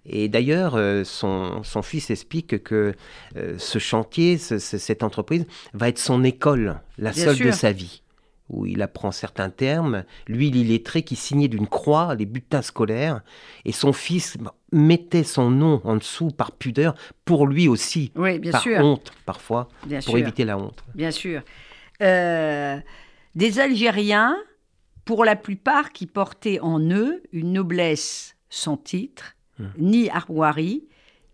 Et 0.08 0.28
d'ailleurs, 0.28 0.74
euh, 0.76 1.04
son, 1.04 1.62
son 1.62 1.82
fils 1.82 2.10
explique 2.10 2.62
que 2.62 2.94
euh, 3.36 3.54
ce 3.58 3.78
chantier, 3.78 4.38
ce- 4.38 4.58
ce- 4.58 4.78
cette 4.78 5.02
entreprise, 5.02 5.46
va 5.74 5.88
être 5.88 5.98
son 5.98 6.24
école, 6.24 6.80
la 6.96 7.10
Bien 7.12 7.24
seule 7.24 7.36
sûr. 7.36 7.46
de 7.46 7.50
sa 7.52 7.72
vie. 7.72 8.02
où 8.50 8.64
il 8.64 8.80
apprend 8.80 9.12
certains 9.12 9.50
termes. 9.50 10.04
Lui, 10.26 10.50
l'illettré 10.50 11.02
qui 11.02 11.16
signait 11.16 11.48
d'une 11.48 11.66
croix 11.66 12.14
les 12.14 12.24
bulletins 12.24 12.62
scolaires, 12.62 13.20
et 13.66 13.72
son 13.72 13.92
fils 13.92 14.38
mettait 14.72 15.22
son 15.22 15.50
nom 15.50 15.82
en 15.84 15.96
dessous 15.96 16.30
par 16.30 16.52
pudeur, 16.52 16.94
pour 17.26 17.46
lui 17.46 17.68
aussi, 17.68 18.10
Oui, 18.16 18.38
bien 18.38 18.52
par 18.52 18.62
sûr. 18.62 18.78
honte 18.80 19.12
parfois, 19.26 19.68
Bien 19.84 19.98
pour 20.00 20.14
sûr. 20.14 20.18
éviter 20.20 20.46
la 20.46 20.56
honte. 20.56 20.82
Bien 20.94 21.10
sûr. 21.10 21.42
Euh, 22.00 22.78
des 23.34 23.60
Algériens, 23.60 24.34
pour 25.04 25.26
la 25.26 25.36
plupart, 25.36 25.92
qui 25.92 26.06
portaient 26.06 26.60
en 26.60 26.80
eux 26.80 27.22
une 27.32 27.52
noblesse 27.52 28.34
sans 28.48 28.78
titre, 28.78 29.34
ni 29.78 30.08
armoirie, 30.10 30.84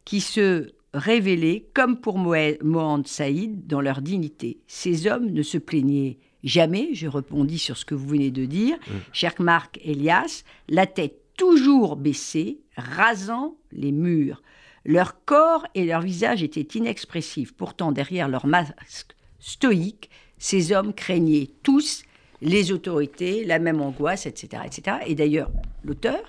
qui 0.04 0.20
se 0.20 0.70
révélaient, 0.92 1.66
comme 1.74 2.00
pour 2.00 2.18
Mohand 2.18 3.06
Saïd, 3.06 3.66
dans 3.66 3.80
leur 3.80 4.00
dignité. 4.00 4.58
Ces 4.66 5.06
hommes 5.06 5.30
ne 5.30 5.42
se 5.42 5.58
plaignaient 5.58 6.18
jamais, 6.44 6.90
je 6.92 7.08
répondis 7.08 7.58
sur 7.58 7.76
ce 7.76 7.84
que 7.84 7.94
vous 7.94 8.06
venez 8.06 8.30
de 8.30 8.44
dire, 8.44 8.76
cher 9.12 9.34
Marc 9.38 9.80
Elias, 9.84 10.44
la 10.68 10.86
tête 10.86 11.18
toujours 11.36 11.96
baissée, 11.96 12.60
rasant 12.76 13.56
les 13.72 13.92
murs. 13.92 14.42
Leur 14.84 15.24
corps 15.24 15.66
et 15.74 15.84
leur 15.84 16.02
visage 16.02 16.42
étaient 16.42 16.78
inexpressifs. 16.78 17.52
Pourtant, 17.54 17.90
derrière 17.90 18.28
leur 18.28 18.46
masque 18.46 19.16
stoïque, 19.40 20.10
ces 20.38 20.72
hommes 20.72 20.92
craignaient 20.92 21.50
tous 21.62 22.04
les 22.42 22.72
autorités, 22.72 23.44
la 23.44 23.58
même 23.58 23.80
angoisse, 23.80 24.26
etc. 24.26 24.62
etc. 24.66 24.98
Et 25.06 25.14
d'ailleurs, 25.14 25.50
l'auteur 25.84 26.20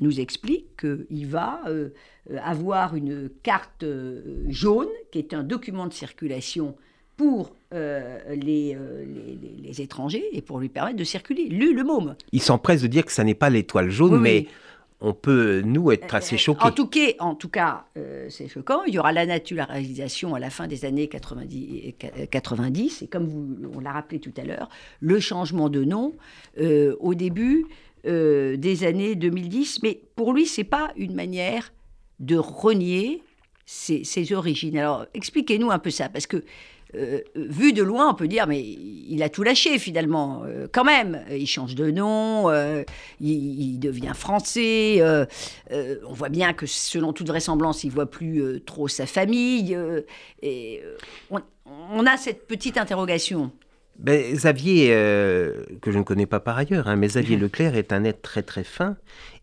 nous 0.00 0.20
explique 0.20 0.66
qu'il 0.80 1.26
va 1.26 1.60
euh, 1.68 1.90
avoir 2.42 2.94
une 2.96 3.30
carte 3.42 3.82
euh, 3.82 4.44
jaune, 4.48 4.88
qui 5.12 5.18
est 5.18 5.34
un 5.34 5.42
document 5.42 5.86
de 5.86 5.92
circulation 5.92 6.74
pour 7.16 7.54
euh, 7.74 8.18
les, 8.34 8.74
euh, 8.74 9.04
les- 9.04 9.36
les- 9.36 9.62
les 9.68 9.80
étrangers 9.82 10.24
et 10.32 10.40
pour 10.42 10.58
lui 10.58 10.68
permettre 10.70 10.96
de 10.96 11.04
circuler. 11.04 11.48
Lu 11.48 11.74
le 11.74 11.84
môme. 11.84 12.16
Il 12.32 12.40
s'empresse 12.40 12.80
de 12.82 12.86
dire 12.86 13.04
que 13.04 13.12
ça 13.12 13.24
n'est 13.24 13.34
pas 13.34 13.50
l'étoile 13.50 13.90
jaune, 13.90 14.12
Oui, 14.12 14.16
oui. 14.16 14.22
mais 14.22 14.46
on 15.02 15.12
peut, 15.14 15.62
nous, 15.64 15.92
être 15.92 16.14
assez 16.14 16.36
choqués. 16.36 16.64
En 16.64 16.72
tout 16.72 16.86
cas, 16.86 17.12
en 17.20 17.34
tout 17.34 17.48
cas 17.48 17.84
euh, 17.96 18.26
c'est 18.28 18.48
choquant. 18.48 18.82
Il 18.86 18.94
y 18.94 18.98
aura 18.98 19.12
la 19.12 19.24
naturalisation 19.24 20.34
à 20.34 20.38
la 20.40 20.50
fin 20.50 20.66
des 20.66 20.84
années 20.84 21.08
90, 21.08 21.94
euh, 22.18 22.26
90 22.26 23.02
et 23.02 23.06
comme 23.06 23.26
vous, 23.26 23.56
on 23.74 23.80
l'a 23.80 23.92
rappelé 23.92 24.18
tout 24.20 24.32
à 24.36 24.44
l'heure, 24.44 24.68
le 25.00 25.20
changement 25.20 25.68
de 25.68 25.84
nom 25.84 26.14
au 27.00 27.14
début 27.14 27.66
euh, 28.06 28.56
des 28.56 28.84
années 28.84 29.14
2010. 29.14 29.82
Mais 29.82 30.00
pour 30.16 30.32
lui, 30.32 30.46
c'est 30.46 30.64
pas 30.64 30.92
une 30.96 31.14
manière 31.14 31.72
de 32.18 32.36
renier 32.36 33.22
ses, 33.66 34.32
origines. 34.32 34.78
Alors, 34.78 35.06
expliquez-nous 35.14 35.70
un 35.70 35.78
peu 35.78 35.90
ça, 35.90 36.08
parce 36.08 36.26
que 36.26 36.42
euh, 36.96 37.20
vu 37.36 37.72
de 37.72 37.82
loin, 37.84 38.10
on 38.10 38.14
peut 38.14 38.26
dire, 38.26 38.48
mais 38.48 38.60
il 38.60 39.22
a 39.22 39.28
tout 39.28 39.44
lâché 39.44 39.78
finalement, 39.78 40.42
euh, 40.44 40.66
quand 40.72 40.82
même. 40.82 41.24
Il 41.30 41.46
change 41.46 41.76
de 41.76 41.90
nom, 41.90 42.50
il, 43.20 43.78
devient 43.78 44.12
français. 44.14 45.00
on 45.70 46.12
voit 46.12 46.30
bien 46.30 46.52
que 46.52 46.66
selon 46.66 47.12
toute 47.12 47.28
vraisemblance, 47.28 47.84
il 47.84 47.90
voit 47.90 48.10
plus 48.10 48.60
trop 48.64 48.88
sa 48.88 49.06
famille. 49.06 49.78
et 50.42 50.82
on 51.30 52.06
a 52.06 52.16
cette 52.16 52.46
petite 52.48 52.76
interrogation. 52.76 53.52
Ben, 53.98 54.32
Xavier, 54.32 54.88
euh, 54.92 55.64
que 55.82 55.90
je 55.92 55.98
ne 55.98 56.04
connais 56.04 56.24
pas 56.24 56.40
par 56.40 56.56
ailleurs, 56.56 56.88
hein, 56.88 56.96
mais 56.96 57.08
Xavier 57.08 57.36
Leclerc 57.38 57.76
est 57.76 57.92
un 57.92 58.04
être 58.04 58.22
très 58.22 58.42
très 58.42 58.64
fin 58.64 58.96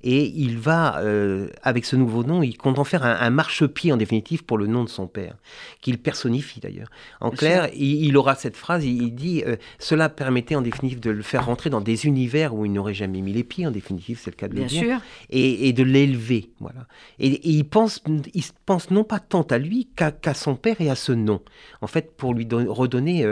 et 0.04 0.26
il 0.36 0.58
va, 0.60 1.00
euh, 1.00 1.48
avec 1.64 1.84
ce 1.84 1.96
nouveau 1.96 2.24
nom, 2.24 2.44
il 2.44 2.56
compte 2.56 2.78
en 2.80 2.84
faire 2.84 3.04
un, 3.04 3.18
un 3.20 3.30
marchepied 3.32 3.92
en 3.92 3.98
définitive 3.98 4.44
pour 4.46 4.58
le 4.60 4.68
nom 4.68 4.84
de 4.84 4.90
son 4.90 5.08
père, 5.08 5.36
qu'il 5.82 5.98
personnifie 6.00 6.60
d'ailleurs. 6.60 6.90
En 7.20 7.30
clair, 7.32 7.70
il, 7.76 8.06
il 8.06 8.16
aura 8.18 8.36
cette 8.36 8.56
phrase, 8.56 8.86
il, 8.86 9.02
il 9.02 9.16
dit 9.16 9.44
euh, 9.46 9.58
Cela 9.80 10.08
permettait 10.10 10.56
en 10.56 10.62
définitive 10.62 11.00
de 11.00 11.10
le 11.12 11.24
faire 11.24 11.46
rentrer 11.46 11.70
dans 11.72 11.82
des 11.82 12.06
univers 12.06 12.54
où 12.56 12.64
il 12.66 12.72
n'aurait 12.74 12.94
jamais 12.94 13.22
mis 13.22 13.34
les 13.34 13.44
pieds, 13.44 13.66
en 13.68 13.72
définitive, 13.72 14.20
c'est 14.24 14.32
le 14.32 14.36
cas 14.38 14.48
de 14.48 14.54
le 14.54 14.60
Bien 14.62 14.68
dire, 14.68 14.84
sûr. 14.84 15.00
et, 15.32 15.68
et 15.68 15.74
de 15.74 15.84
l'élever. 15.84 16.50
Voilà. 16.60 16.88
Et, 17.20 17.28
et 17.28 17.50
il, 17.50 17.66
pense, 17.66 18.02
il 18.34 18.44
pense 18.68 18.90
non 18.92 19.04
pas 19.04 19.20
tant 19.20 19.44
à 19.44 19.58
lui 19.60 19.88
qu'à 19.96 20.34
son 20.34 20.56
père 20.56 20.80
et 20.80 20.90
à 20.92 20.96
ce 20.96 21.12
nom. 21.12 21.42
En 21.82 21.88
fait, 21.88 22.16
pour 22.16 22.34
lui 22.36 22.46
don- 22.46 22.72
redonner 22.72 23.26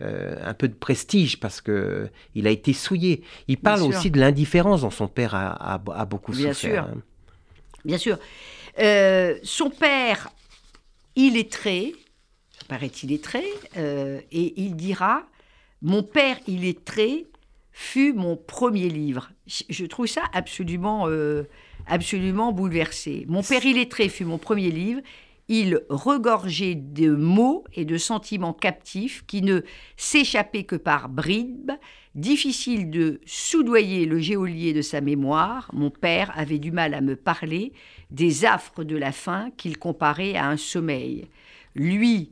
un 0.00 0.54
peu 0.54 0.68
de 0.68 0.71
prestige, 0.74 1.38
parce 1.40 1.60
que 1.60 2.08
il 2.34 2.46
a 2.46 2.50
été 2.50 2.72
souillé. 2.72 3.22
Il 3.48 3.58
parle 3.58 3.82
aussi 3.82 4.10
de 4.10 4.18
l'indifférence 4.20 4.82
dont 4.82 4.90
son 4.90 5.08
père 5.08 5.34
a, 5.34 5.50
a- 5.74 5.82
a 5.94 6.04
beaucoup 6.04 6.32
Bien 6.32 6.52
souffert. 6.52 6.84
sûr. 6.84 6.94
hein. 6.94 7.02
Bien 7.84 7.98
sûr. 7.98 8.18
Euh, 8.78 9.38
son 9.42 9.70
père, 9.70 10.30
illettré, 11.16 11.94
son 12.58 12.66
père 12.66 12.82
est 12.82 13.02
illettré, 13.02 13.44
euh, 13.76 14.20
et 14.30 14.60
il 14.60 14.76
dira 14.76 15.24
Mon 15.84 16.02
père 16.04 16.38
illettré 16.46 17.26
fut 17.72 18.12
mon 18.12 18.36
premier 18.36 18.88
livre. 18.88 19.30
Je- 19.48 19.64
Je 19.68 19.84
trouve 19.86 20.06
ça 20.06 20.22
absolument, 20.32 21.08
euh, 21.08 21.42
absolument 21.88 22.52
bouleversé. 22.52 23.24
Mon 23.28 23.42
père 23.42 23.64
illettré 23.66 24.08
fut 24.08 24.24
mon 24.24 24.38
premier 24.38 24.70
livre. 24.70 25.00
Il 25.48 25.80
regorgeait 25.88 26.74
de 26.74 27.10
mots 27.10 27.64
et 27.74 27.84
de 27.84 27.98
sentiments 27.98 28.52
captifs 28.52 29.24
qui 29.26 29.42
ne 29.42 29.62
s'échappaient 29.96 30.64
que 30.64 30.76
par 30.76 31.08
bribes. 31.08 31.72
Difficile 32.14 32.90
de 32.90 33.20
soudoyer 33.24 34.04
le 34.04 34.18
géolier 34.18 34.72
de 34.72 34.82
sa 34.82 35.00
mémoire, 35.00 35.70
mon 35.72 35.90
père 35.90 36.30
avait 36.36 36.58
du 36.58 36.70
mal 36.70 36.94
à 36.94 37.00
me 37.00 37.16
parler 37.16 37.72
des 38.10 38.44
affres 38.44 38.84
de 38.84 38.96
la 38.96 39.12
faim 39.12 39.50
qu'il 39.56 39.78
comparait 39.78 40.36
à 40.36 40.46
un 40.46 40.58
sommeil. 40.58 41.26
Lui 41.74 42.30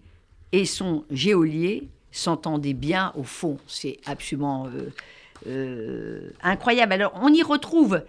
et 0.52 0.64
son 0.66 1.04
géolier 1.10 1.88
s'entendaient 2.10 2.74
bien 2.74 3.12
au 3.16 3.22
fond. 3.22 3.56
C'est 3.66 3.98
absolument 4.04 4.66
euh, 4.66 4.90
euh, 5.46 6.30
incroyable. 6.42 6.92
Alors, 6.92 7.12
on 7.22 7.32
y 7.32 7.42
retrouve 7.42 8.02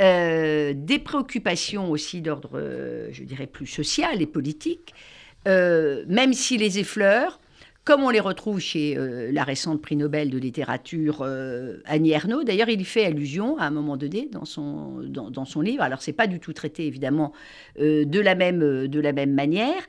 euh, 0.00 0.74
des 0.76 0.98
préoccupations 0.98 1.90
aussi 1.90 2.20
d'ordre, 2.20 2.50
euh, 2.54 3.08
je 3.10 3.24
dirais, 3.24 3.46
plus 3.46 3.66
social 3.66 4.22
et 4.22 4.26
politique, 4.26 4.94
euh, 5.46 6.04
même 6.08 6.32
si 6.32 6.56
les 6.56 6.78
effleure, 6.78 7.40
comme 7.84 8.04
on 8.04 8.10
les 8.10 8.20
retrouve 8.20 8.60
chez 8.60 8.98
la 9.32 9.44
récente 9.44 9.80
prix 9.80 9.96
Nobel 9.96 10.28
de 10.28 10.36
littérature 10.36 11.22
euh, 11.22 11.78
Annie 11.86 12.10
Ernaux. 12.10 12.44
D'ailleurs, 12.44 12.68
il 12.68 12.82
y 12.82 12.84
fait 12.84 13.06
allusion 13.06 13.56
à 13.56 13.64
un 13.64 13.70
moment 13.70 13.96
donné 13.96 14.28
dans 14.30 14.44
son, 14.44 15.00
dans, 15.00 15.44
son 15.46 15.62
livre. 15.62 15.82
Alors, 15.82 16.02
c'est 16.02 16.12
pas 16.12 16.26
du 16.26 16.38
tout 16.38 16.52
traité, 16.52 16.86
évidemment, 16.86 17.32
de, 17.78 18.20
la 18.20 18.34
même, 18.34 18.88
de 18.88 19.00
la 19.00 19.14
même 19.14 19.32
manière. 19.32 19.86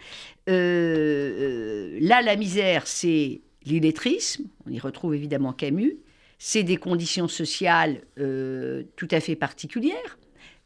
Là, 0.47 2.21
la 2.21 2.35
misère, 2.37 2.87
c'est 2.87 3.41
l'illettrisme. 3.65 4.45
On 4.65 4.71
y 4.71 4.79
retrouve 4.79 5.13
évidemment 5.13 5.51
Camus. 5.51 5.97
C'est 6.41 6.63
des 6.63 6.77
conditions 6.77 7.27
sociales 7.27 7.99
euh, 8.17 8.83
tout 8.95 9.09
à 9.11 9.19
fait 9.19 9.35
particulières 9.35 10.17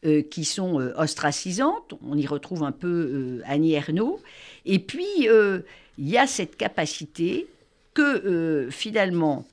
euh, 0.06 0.22
qui 0.22 0.46
sont 0.46 0.80
euh, 0.80 0.94
ostracisantes. 0.98 1.96
On 2.08 2.16
y 2.16 2.28
retrouve 2.28 2.64
un 2.64 2.72
peu 2.72 3.42
Annie 3.46 3.74
Ernaux. 3.74 4.22
Et 4.66 4.78
puis, 4.78 5.08
il 5.26 6.10
y 6.10 6.18
a 6.18 6.28
cette 6.28 6.58
capacité 6.58 7.48
que 7.96 8.70
finalement, 8.72 9.46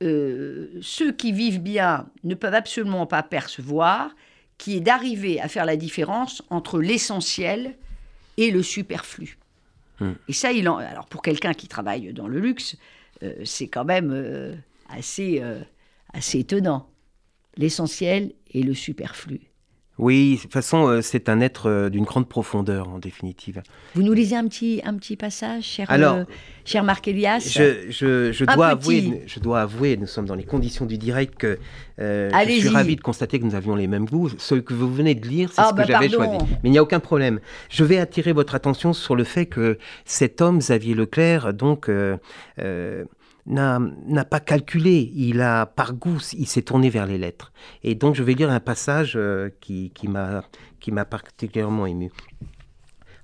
ceux 0.00 1.12
qui 1.16 1.32
vivent 1.32 1.62
bien 1.62 2.06
ne 2.24 2.34
peuvent 2.34 2.54
absolument 2.54 3.06
pas 3.06 3.22
percevoir, 3.22 4.14
qui 4.58 4.76
est 4.76 4.80
d'arriver 4.80 5.40
à 5.40 5.48
faire 5.48 5.64
la 5.64 5.76
différence 5.76 6.42
entre 6.50 6.80
l'essentiel 6.80 7.74
et 8.36 8.50
le 8.50 8.62
superflu. 8.62 9.38
Hmm. 10.00 10.12
Et 10.28 10.32
ça, 10.34 10.52
il 10.52 10.68
en... 10.68 10.76
alors 10.76 11.06
pour 11.06 11.22
quelqu'un 11.22 11.54
qui 11.54 11.66
travaille 11.66 12.12
dans 12.12 12.28
le 12.28 12.40
luxe, 12.40 12.76
c'est 13.44 13.68
quand 13.68 13.84
même 13.84 14.62
assez, 14.88 15.40
euh, 15.42 15.60
assez 16.12 16.40
étonnant. 16.40 16.88
L'essentiel 17.56 18.32
et 18.52 18.62
le 18.62 18.74
superflu. 18.74 19.40
Oui, 19.98 20.36
de 20.36 20.42
toute 20.42 20.52
façon, 20.52 20.88
euh, 20.88 21.00
c'est 21.00 21.30
un 21.30 21.40
être 21.40 21.70
euh, 21.70 21.88
d'une 21.88 22.04
grande 22.04 22.28
profondeur, 22.28 22.86
en 22.90 22.98
définitive. 22.98 23.62
Vous 23.94 24.02
nous 24.02 24.12
lisez 24.12 24.36
un 24.36 24.46
petit, 24.46 24.82
un 24.84 24.92
petit 24.92 25.16
passage, 25.16 25.62
cher, 25.64 25.90
Alors, 25.90 26.16
euh, 26.16 26.24
cher 26.66 26.84
Marc 26.84 27.08
Elias 27.08 27.38
Je, 27.50 27.90
je- 27.90 28.30
je 28.30 28.44
dois 28.44 28.76
petit. 28.76 28.98
avouer, 28.98 29.22
je 29.26 29.40
dois 29.40 29.62
avouer, 29.62 29.96
nous 29.96 30.06
sommes 30.06 30.26
dans 30.26 30.34
les 30.34 30.44
conditions 30.44 30.84
du 30.84 30.98
direct, 30.98 31.36
que 31.38 31.58
euh, 31.98 32.28
je 32.46 32.50
suis 32.58 32.68
ravi 32.68 32.96
de 32.96 33.00
constater 33.00 33.38
que 33.40 33.44
nous 33.46 33.54
avions 33.54 33.74
les 33.74 33.86
mêmes 33.86 34.04
goûts. 34.04 34.28
Ce 34.36 34.54
que 34.56 34.74
vous 34.74 34.92
venez 34.92 35.14
de 35.14 35.26
lire, 35.26 35.50
c'est 35.50 35.62
Ah, 35.62 35.68
ce 35.68 35.72
que 35.72 35.76
bah, 35.78 35.84
j'avais 35.88 36.10
choisi. 36.10 36.44
Mais 36.62 36.68
il 36.68 36.72
n'y 36.72 36.78
a 36.78 36.82
aucun 36.82 37.00
problème. 37.00 37.40
Je 37.70 37.82
vais 37.82 37.96
attirer 37.96 38.34
votre 38.34 38.54
attention 38.54 38.92
sur 38.92 39.16
le 39.16 39.24
fait 39.24 39.46
que 39.46 39.78
cet 40.04 40.42
homme, 40.42 40.58
Xavier 40.58 40.94
Leclerc, 40.94 41.54
donc, 41.54 41.88
euh, 41.88 42.18
n'a 43.46 44.24
pas 44.24 44.40
calculé. 44.40 45.12
Il 45.14 45.40
a, 45.40 45.66
par 45.66 45.94
goût, 45.94 46.18
il 46.32 46.46
s'est 46.46 46.62
tourné 46.62 46.90
vers 46.90 47.06
les 47.06 47.18
lettres. 47.18 47.52
Et 47.82 47.94
donc, 47.94 48.14
je 48.14 48.22
vais 48.22 48.34
lire 48.34 48.50
un 48.50 48.60
passage 48.60 49.14
euh, 49.16 49.50
qui, 49.60 49.90
qui 49.94 50.08
m'a 50.08 50.44
qui 50.80 50.92
m'a 50.92 51.04
particulièrement 51.04 51.86
ému. 51.86 52.12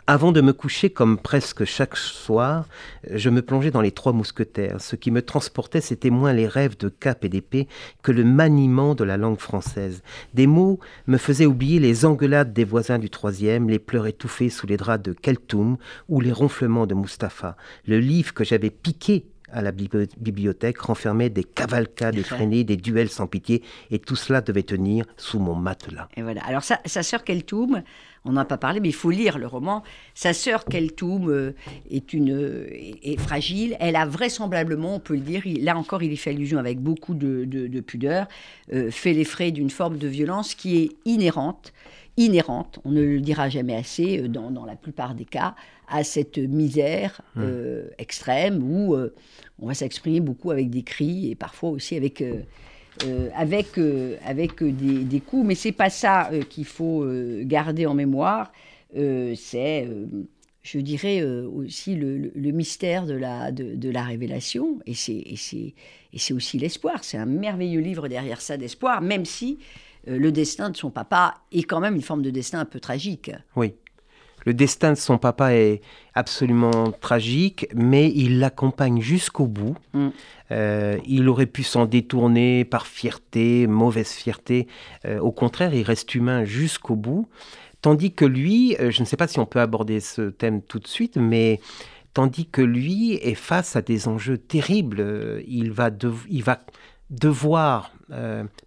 Avant 0.09 0.33
de 0.33 0.41
me 0.41 0.53
coucher, 0.53 0.91
comme 0.91 1.17
presque 1.17 1.65
chaque 1.65 1.97
soir, 1.97 2.67
je 3.09 3.31
me 3.31 3.41
plongeais 3.41 3.71
dans 3.71 3.81
les 3.81 3.93
trois 3.93 4.13
mousquetaires. 4.13 4.81
Ce 4.81 4.97
qui 4.97 5.13
me 5.13 5.23
transportait, 5.23 5.81
c'était 5.81 6.11
moins 6.11 6.33
les 6.33 6.49
rêves 6.49 6.77
de 6.77 6.89
cap 6.89 7.25
et 7.25 7.29
d'épée 7.29 7.69
que 8.03 8.11
le 8.11 8.25
maniement 8.25 8.97
de 8.97 9.05
la 9.05 9.17
langue 9.17 9.39
française. 9.39 10.03
Des 10.35 10.49
mots 10.49 10.81
me 11.07 11.19
faisaient 11.19 11.47
oublier 11.47 11.79
les 11.79 12.05
engueulades 12.05 12.53
des 12.53 12.65
voisins 12.65 12.99
du 12.99 13.11
troisième, 13.11 13.71
les 13.71 13.79
pleurs 13.79 14.09
étouffés 14.09 14.51
sous 14.51 14.67
les 14.67 14.77
draps 14.77 15.05
de 15.05 15.13
Keltoum 15.13 15.77
ou 16.09 16.21
les 16.21 16.33
ronflements 16.33 16.89
de 16.89 16.95
Mustapha. 16.95 17.57
Le 17.87 18.01
livre 18.01 18.35
que 18.35 18.43
j'avais 18.43 18.71
piqué 18.71 19.27
à 19.53 19.63
la 19.63 19.73
bibliothèque 19.73 20.79
renfermait 20.79 21.31
des 21.31 21.45
cavalcades 21.45 22.17
effrénées, 22.17 22.65
des 22.65 22.77
duels 22.77 23.11
sans 23.11 23.27
pitié, 23.27 23.63
et 23.91 23.99
tout 23.99 24.17
cela 24.17 24.41
devait 24.41 24.63
tenir 24.63 25.05
sous 25.17 25.39
mon 25.39 25.55
matelas. 25.55 26.09
Et 26.17 26.23
voilà. 26.23 26.43
Alors 26.45 26.65
sa, 26.65 26.81
sa 26.85 27.03
sœur 27.03 27.25
Keltoum, 27.25 27.83
on 28.25 28.33
n'en 28.33 28.43
a 28.43 28.45
pas 28.45 28.57
parlé, 28.57 28.81
mais 28.81 28.89
il 28.89 28.95
faut 28.95 29.11
lire 29.11 29.39
le 29.39 29.47
roman. 29.47 29.83
Sa 30.15 30.33
sœur 30.33 30.65
Keltoum 30.65 31.29
euh, 31.29 31.53
est, 31.91 32.13
une, 32.13 32.67
est, 33.03 33.19
fragile. 33.19 33.77
Elle 33.81 33.97
a 33.97 34.07
vraisemblablement, 34.07 34.97
on 34.97 35.01
peut 35.01 35.15
le 35.15 35.21
dire, 35.21 35.43
là 35.61 35.77
encore 35.77 36.03
il 36.03 36.13
y 36.13 36.17
fait 36.17 36.31
allusion 36.31 36.59
avec 36.59 36.79
beaucoup 36.79 37.15
de, 37.15 37.81
pudeur, 37.81 38.27
euh, 38.73 38.91
fait 38.91 39.13
les 39.13 39.25
frais 39.25 39.51
d'une 39.51 39.71
forme 39.71 39.99
de 39.99 40.09
violence 40.09 40.55
qui 40.55 40.79
est 40.79 40.91
inhérente 41.05 41.73
inhérente, 42.17 42.79
on 42.85 42.91
ne 42.91 43.03
le 43.03 43.21
dira 43.21 43.49
jamais 43.49 43.75
assez, 43.75 44.21
euh, 44.21 44.29
dans, 44.29 44.65
la 44.65 44.77
plupart 44.77 45.15
des 45.15 45.25
cas, 45.25 45.55
à 45.89 46.05
cette 46.05 46.39
misère 46.39 47.21
mmh. 47.35 47.41
euh, 47.43 47.89
extrême 47.99 48.63
où 48.63 48.95
euh, 48.95 49.15
on 49.59 49.67
va 49.67 49.75
s'exprimer 49.75 50.21
beaucoup 50.21 50.51
avec 50.51 50.71
des 50.71 50.83
cris 50.83 51.31
et 51.31 51.35
parfois 51.35 51.71
aussi 51.71 51.97
avec, 51.97 52.25
avec, 53.35 53.79
avec 54.25 54.63
des, 54.63 55.21
coups. 55.21 55.47
Mais 55.47 55.55
c'est 55.55 55.73
pas 55.73 55.91
ça 55.91 56.31
qu'il 56.49 56.65
faut 56.65 57.07
garder 57.43 57.87
en 57.87 57.95
mémoire. 57.95 58.53
c'est, 58.95 59.89
je 60.63 60.79
dirais, 60.79 61.23
aussi 61.23 61.95
le, 61.95 62.51
mystère 62.53 63.07
de 63.07 63.15
la, 63.15 63.53
de, 63.53 63.75
de 63.75 63.91
la 63.91 64.03
révélation. 64.03 64.81
Et 64.87 64.95
c'est, 64.95 65.13
et 65.13 66.19
c'est 66.19 66.35
aussi 66.35 66.59
l'espoir. 66.59 67.05
C'est 67.05 67.19
un 67.19 67.27
merveilleux 67.27 67.81
livre 67.81 68.09
derrière 68.09 68.41
ça 68.41 68.57
d'espoir, 68.57 69.01
même 69.01 69.25
si 69.25 69.59
le 70.07 70.33
destin 70.33 70.71
de 70.71 70.77
son 70.77 70.91
papa 70.91 71.35
est 71.53 71.63
quand 71.63 71.81
même 71.81 71.95
une 71.95 72.03
forme 72.03 72.23
de 72.23 72.31
destin 72.31 72.61
un 72.61 72.65
peu 72.65 72.81
tragique. 72.81 73.31
Oui. 73.57 73.75
Le 74.45 74.55
destin 74.55 74.93
de 74.93 74.99
son 74.99 75.19
papa 75.19 75.55
est 75.55 75.83
absolument 76.15 76.91
tragique, 76.93 77.67
mais 77.75 78.11
il 78.15 78.41
l'accompagne 78.41 79.01
jusqu'au 79.01 79.47
bout. 79.47 79.77
Mm. 79.93 80.09
Euh, 80.51 80.99
il 81.07 81.29
aurait 81.29 81.47
pu 81.47 81.63
s'en 81.63 81.87
détourner 81.87 82.65
par 82.65 82.87
fierté, 82.87 83.67
mauvaise 83.67 84.11
fierté. 84.11 84.67
Euh, 85.05 85.21
au 85.21 85.33
contraire, 85.33 85.75
il 85.75 85.83
reste 85.83 86.15
humain 86.15 86.45
jusqu'au 86.45 86.97
bout. 86.97 87.29
Tandis 87.81 88.13
que 88.13 88.25
lui, 88.25 88.77
je 88.79 89.01
ne 89.01 89.07
sais 89.07 89.17
pas 89.17 89.27
si 89.27 89.41
on 89.41 89.47
peut 89.47 89.61
aborder 89.61 89.99
ce 89.99 90.31
thème 90.31 90.63
tout 90.63 90.79
de 90.79 90.87
suite, 90.87 91.17
mais 91.17 91.61
tandis 92.15 92.49
que 92.49 92.63
lui 92.63 93.15
est 93.15 93.35
face 93.35 93.75
à 93.75 93.83
des 93.83 94.07
enjeux 94.07 94.39
terribles, 94.39 95.43
il 95.49 95.73
va, 95.73 95.91
il 96.31 96.45
va 96.45 96.61
devoir, 97.11 97.93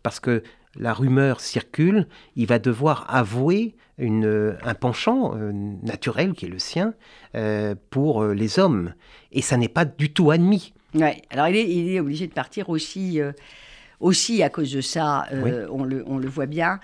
parce 0.04 0.20
que 0.20 0.44
la 0.78 0.94
rumeur 0.94 1.40
circule, 1.42 2.08
il 2.36 2.48
va 2.48 2.60
devoir 2.60 3.06
avouer 3.14 3.76
un 3.98 4.74
penchant 4.74 5.36
euh, 5.36 5.52
naturel 5.54 6.34
qui 6.34 6.46
est 6.46 6.50
le 6.50 6.60
sien 6.60 6.94
euh, 7.36 7.76
pour 7.90 8.24
euh, 8.24 8.34
les 8.34 8.60
hommes. 8.60 8.94
Et 9.32 9.42
ça 9.42 9.58
n'est 9.58 9.70
pas 9.70 9.86
du 9.86 10.12
tout 10.12 10.32
admis. 10.32 10.74
Ouais. 10.94 11.22
Alors 11.30 11.48
il 11.48 11.56
est, 11.90 12.00
obligé 12.00 12.28
de 12.28 12.34
partir 12.34 12.70
aussi, 12.70 13.20
aussi 14.00 14.44
à 14.44 14.50
cause 14.50 14.72
de 14.72 14.82
ça, 14.82 15.28
on, 15.70 15.84
le, 15.84 16.28
voit 16.28 16.46
bien. 16.46 16.80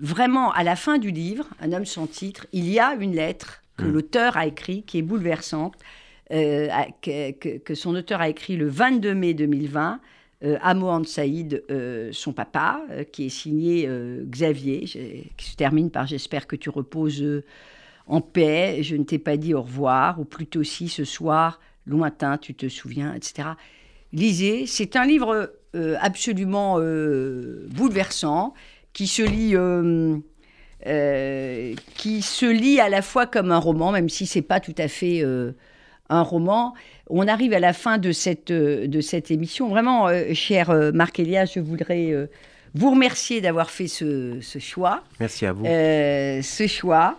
vraiment, 0.00 0.50
à 0.52 0.62
la 0.62 0.76
fin 0.76 0.96
du 0.96 1.10
livre, 1.10 1.46
Un 1.60 1.72
homme 1.72 1.84
sans 1.84 2.06
titre, 2.06 2.46
il 2.52 2.70
y 2.70 2.80
a 2.80 2.94
une 2.94 3.14
lettre 3.14 3.62
que 3.76 3.84
hmm. 3.84 3.92
l'auteur 3.92 4.36
a 4.38 4.46
écrite 4.46 4.86
qui 4.86 4.98
est 4.98 5.02
bouleversante, 5.02 5.74
que, 6.30 7.32
que, 7.58 7.74
son 7.74 7.94
auteur 7.94 8.22
a 8.22 8.30
écrit 8.30 8.56
le 8.56 8.66
22 8.66 9.14
mai 9.14 9.34
2020 9.34 10.00
euh, 10.44 10.58
Amo 10.60 11.02
Saïd, 11.04 11.64
euh, 11.70 12.10
son 12.12 12.34
papa, 12.34 12.82
euh, 12.90 13.04
qui 13.04 13.26
est 13.26 13.30
signé 13.30 13.88
Xavier, 14.24 14.80
qui 15.36 15.50
se 15.50 15.56
termine 15.56 15.90
par 15.90 16.06
J'espère 16.06 16.46
que 16.46 16.56
tu 16.56 16.68
reposes 16.68 17.24
en 18.06 18.20
paix, 18.20 18.82
je 18.82 18.96
ne 18.96 19.04
t'ai 19.04 19.18
pas 19.18 19.36
dit 19.36 19.54
au 19.54 19.62
revoir, 19.62 20.20
ou 20.20 20.24
plutôt 20.24 20.62
si 20.62 20.88
ce 20.88 21.04
soir, 21.04 21.60
lointain, 21.86 22.38
tu 22.38 22.54
te 22.54 22.68
souviens, 22.68 23.14
etc. 23.14 23.50
Lisez, 24.12 24.66
c'est 24.66 24.96
un 24.96 25.06
livre 25.06 25.52
absolument 26.00 26.74
bouleversant, 26.74 28.54
qui 28.92 29.06
se 29.06 29.22
lit... 29.22 29.54
qui 31.94 32.22
se 32.22 32.46
lit 32.46 32.80
à 32.80 32.88
la 32.88 33.02
fois 33.02 33.26
comme 33.26 33.50
un 33.50 33.58
roman, 33.58 33.90
même 33.90 34.08
si 34.08 34.26
c'est 34.26 34.42
pas 34.42 34.60
tout 34.60 34.74
à 34.78 34.88
fait 34.88 35.24
un 36.08 36.22
roman. 36.22 36.74
On 37.08 37.28
arrive 37.28 37.52
à 37.52 37.60
la 37.60 37.72
fin 37.72 37.98
de 37.98 38.12
cette, 38.12 38.50
euh, 38.50 38.86
de 38.86 39.00
cette 39.00 39.30
émission. 39.30 39.68
Vraiment, 39.68 40.08
euh, 40.08 40.34
cher 40.34 40.70
euh, 40.70 40.92
Marc 40.92 41.18
Elias, 41.20 41.52
je 41.54 41.60
voudrais 41.60 42.28
vous 42.74 42.90
remercier 42.90 43.40
d'avoir 43.40 43.70
fait 43.70 43.88
ce, 43.88 44.38
choix. 44.58 45.02
Merci 45.20 45.46
à 45.46 45.52
vous. 45.52 45.64
ce 45.64 46.66
choix. 46.68 47.16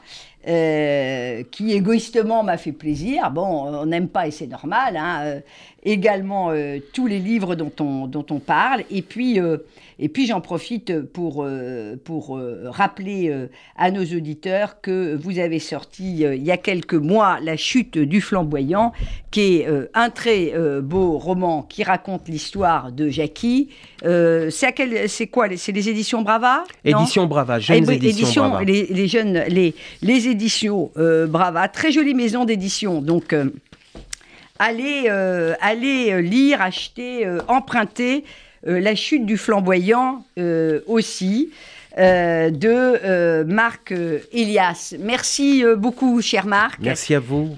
Qui 0.48 1.74
égoïstement 1.74 2.44
m'a 2.44 2.58
fait 2.58 2.72
plaisir. 2.72 3.32
Bon, 3.32 3.68
on 3.68 3.86
n'aime 3.86 4.08
pas 4.08 4.28
et 4.28 4.32
c'est 4.32 4.48
normal. 4.48 4.96
Hein. 4.98 5.42
également 5.84 6.52
tous 6.94 7.08
les 7.08 7.20
livres 7.20 7.56
dont 7.56 7.72
on, 7.80 8.08
dont 8.08 8.26
on 8.30 8.40
parle. 8.40 8.84
Et 8.90 9.02
puis, 9.02 9.40
et 10.00 10.10
puis 10.10 10.28
j'en 10.28 10.42
profite 10.42 11.02
pour, 11.02 11.44
euh, 11.44 11.96
pour 12.04 12.38
euh, 12.38 12.66
rappeler 12.66 13.30
euh, 13.30 13.48
à 13.78 13.90
nos 13.90 14.04
auditeurs 14.04 14.80
que 14.82 15.16
vous 15.16 15.40
avez 15.40 15.60
sorti 15.60 16.20
il 16.20 16.44
y 16.44 16.52
a 16.52 16.58
quelques 16.58 16.94
mois 16.94 17.40
La 17.42 17.58
chute 17.58 17.98
du 17.98 18.22
flamboyant, 18.22 18.94
qui 19.32 19.58
est 19.58 19.68
un 19.94 20.10
très 20.10 20.54
beau 20.82 21.18
roman 21.18 21.64
qui 21.64 21.84
raconte 21.84 22.28
l'histoire 22.28 22.92
de 22.92 23.10
Jackie. 23.10 23.70
c'est 24.02 25.28
quoi 25.32 25.48
C'est 25.56 25.72
les 25.72 25.90
éditions 25.90 26.22
Brava? 26.22 26.64
Éditions 26.84 27.26
Brava, 27.26 27.60
jeunes 27.60 27.86
eh 27.90 27.94
éditions, 27.94 28.50
Brava. 28.50 28.64
Les, 28.64 29.08
jeunes, 29.08 29.44
les, 29.50 29.76
les 30.02 30.28
éditions 30.28 30.37
Brava, 31.28 31.68
très 31.68 31.92
jolie 31.92 32.14
maison 32.14 32.46
d'édition. 32.46 33.02
Donc 33.02 33.36
allez, 34.60 35.10
allez 35.62 36.22
lire, 36.22 36.62
acheter, 36.62 37.28
emprunter. 37.48 38.24
Euh, 38.68 38.80
la 38.80 38.96
chute 38.96 39.26
du 39.26 39.38
flamboyant 39.38 40.26
euh, 40.38 40.82
aussi. 40.88 41.52
Euh, 42.00 42.52
de 42.52 43.44
Marc 43.46 43.92
Elias. 44.32 44.94
Merci 45.00 45.64
beaucoup, 45.76 46.22
cher 46.22 46.46
Marc. 46.46 46.78
Merci 46.80 47.16
à 47.16 47.20
vous. 47.20 47.58